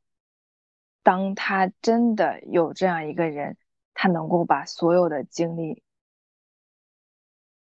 [1.01, 3.57] 当他真的有这样一个人，
[3.93, 5.81] 他能够把所有的精力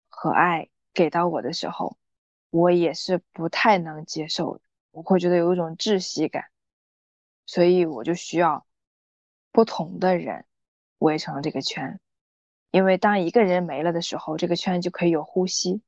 [0.10, 1.98] 和爱给到我的时候，
[2.50, 4.64] 我也是不太能接受的。
[4.92, 6.46] 我会觉得有一种窒息感，
[7.46, 8.66] 所以我就需要
[9.52, 10.46] 不同的人
[10.98, 12.00] 围成这个圈。
[12.72, 15.82] 因为当一个人没了的时候，这个圈就可以有呼吸；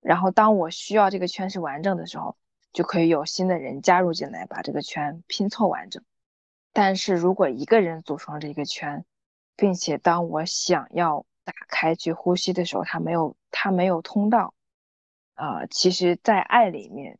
[0.00, 2.36] 然后当我需要这个圈是完整的时候，
[2.72, 6.02] 就可以有新的人加入进来，把这个圈拼凑完整。
[6.72, 9.04] 但是如果一个人组成这个圈，
[9.56, 14.54] 并且当我想要打开去呼吸的时候，他没有他没有通道，
[15.34, 17.18] 啊，其实，在爱里面，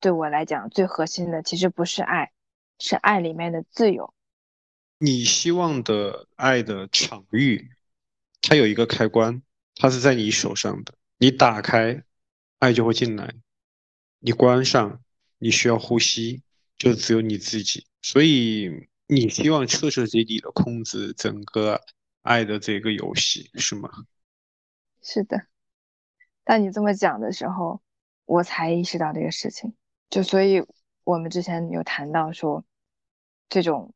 [0.00, 2.32] 对我来讲最核心的其实不是爱，
[2.78, 4.14] 是爱里面的自由。
[4.98, 7.72] 你希望的爱的场域，
[8.42, 9.42] 它有一个开关，
[9.74, 12.04] 它是在你手上的，你打开，
[12.58, 13.28] 爱就会进来；
[14.18, 15.02] 你关上，
[15.38, 16.42] 你需要呼吸，
[16.78, 17.86] 就只有你自己。
[18.02, 21.80] 所以你希望彻彻底底的控制整个
[22.22, 23.90] 爱的这个游戏是吗？
[25.02, 25.46] 是的。
[26.50, 27.80] 当你这么讲的时候，
[28.24, 29.72] 我才意识到这个事情。
[30.08, 30.66] 就所以，
[31.04, 32.64] 我们之前有谈到说，
[33.48, 33.94] 这种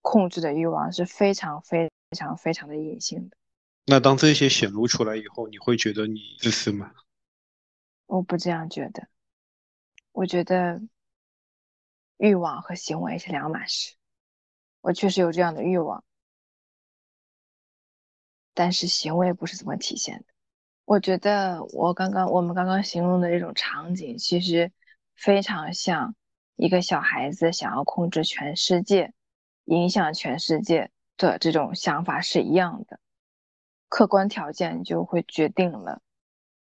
[0.00, 3.36] 控制的欲望是非常非常非常的隐性的。
[3.86, 6.92] 那当这些显露出来以后，你会觉得你自私吗？
[8.06, 9.06] 我不这样觉得。
[10.10, 10.82] 我觉得。
[12.16, 13.94] 欲望和行为是两码事，
[14.80, 16.02] 我确实有这样的欲望，
[18.52, 20.33] 但是行为不是这么体现的。
[20.84, 24.70] 我觉得我刚刚我们刚刚形容的这种场景，其实
[25.16, 26.14] 非常像
[26.56, 29.12] 一个小孩子想要控制全世界、
[29.64, 32.98] 影响全世界的这种想法是一样的。
[33.88, 36.02] 客观条件就会决定了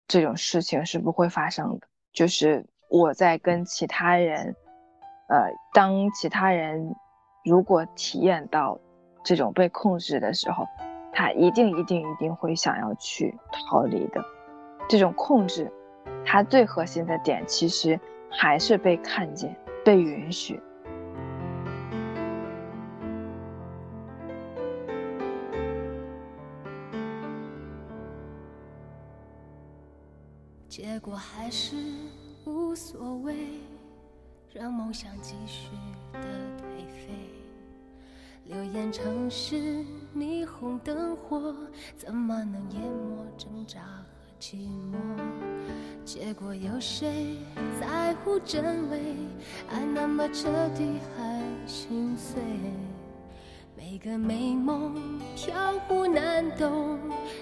[0.07, 4.55] 这种事情是不会发生的，就是我在跟其他人。
[5.29, 6.95] 呃，当其他人
[7.43, 8.79] 如果体验到
[9.25, 10.65] 这种被控制的时候，
[11.19, 14.23] 他一定一定一定会想要去逃离的。
[14.87, 15.67] 这种控制，
[16.23, 17.99] 它最核心的点其实
[18.29, 20.61] 还是被看见、被允许。
[30.69, 31.75] 结果还是
[32.45, 33.33] 无所谓。
[34.53, 35.69] 让梦想继续
[36.13, 36.19] 的
[36.57, 37.11] 颓废，
[38.49, 39.83] 流言城市
[40.15, 41.53] 霓虹灯火，
[41.97, 44.07] 怎么能淹没挣扎和
[44.39, 44.95] 寂寞？
[46.05, 47.35] 结果有谁
[47.77, 49.15] 在乎真伪？
[49.69, 52.41] 爱那么彻底还心碎，
[53.75, 54.95] 每个美梦
[55.35, 55.53] 飘
[55.85, 56.97] 忽难懂，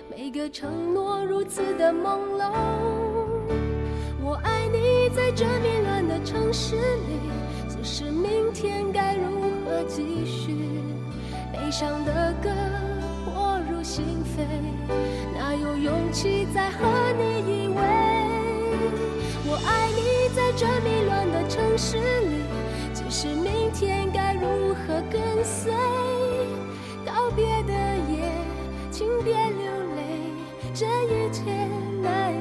[0.10, 2.52] 每个承诺如此的朦胧。
[4.24, 7.20] 我爱你，在这迷乱的城市里，
[7.70, 10.75] 只是明天该如何继续？
[11.66, 12.50] 悲伤的歌
[13.26, 14.46] 我入心扉，
[15.36, 16.86] 哪有勇气再和
[17.18, 17.80] 你依偎？
[19.48, 22.44] 我爱你，在这迷乱的城市里，
[22.94, 25.74] 只是明天该如何跟随？
[27.04, 27.74] 道别的
[28.14, 28.32] 夜，
[28.92, 30.30] 请别流泪，
[30.72, 31.42] 这一切
[32.04, 32.32] 难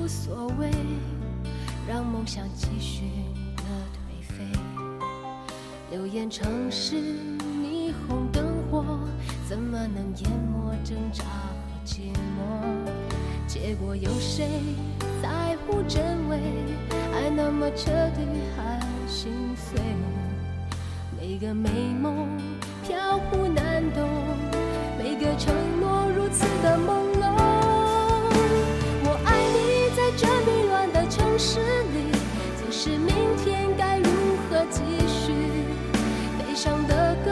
[0.00, 0.70] 无所谓，
[1.86, 3.02] 让梦想继续
[3.56, 4.44] 的颓废。
[5.90, 6.96] 流言城市
[7.62, 8.82] 霓虹灯火，
[9.46, 12.64] 怎么能淹没挣扎和寂寞？
[13.46, 14.48] 结果有谁
[15.20, 16.38] 在乎真伪？
[17.12, 18.22] 爱那么彻底，
[18.56, 19.78] 还心碎。
[21.20, 21.68] 每个美
[22.00, 22.26] 梦
[22.86, 24.08] 飘忽难懂，
[24.98, 27.09] 每个承诺如此的梦
[32.82, 34.08] 是明天该如
[34.48, 35.34] 何继续？
[36.38, 37.30] 悲伤的歌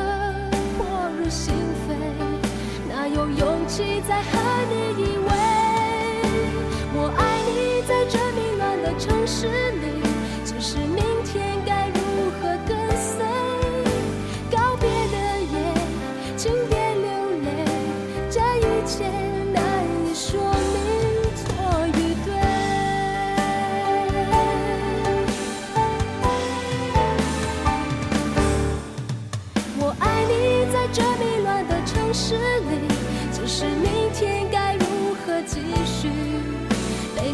[0.77, 1.55] 破入心
[1.89, 1.97] 扉，
[2.87, 4.39] 哪有勇气再和
[4.69, 5.31] 你依偎？
[6.93, 9.49] 我爱你，在这冰冷的城市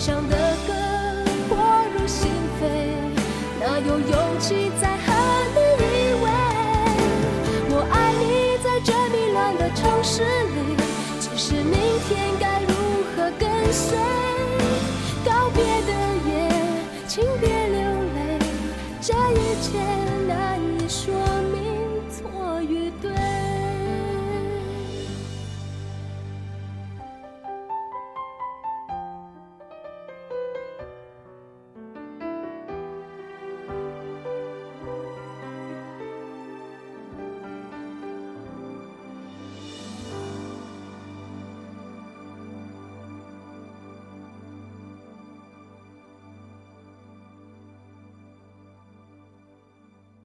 [0.04, 0.36] 悲伤的
[0.66, 0.74] 歌
[1.48, 1.56] 我
[1.96, 2.28] 入心
[2.60, 2.62] 扉，
[3.58, 5.06] 哪有勇气再和
[5.54, 6.26] 你依偎？
[7.70, 8.22] 我爱你，
[8.62, 10.76] 在这迷乱的城市里，
[11.18, 11.72] 只是明
[12.06, 12.74] 天该如
[13.16, 13.96] 何跟随？
[15.24, 15.92] 告别的
[16.28, 16.52] 夜，
[17.08, 17.48] 请别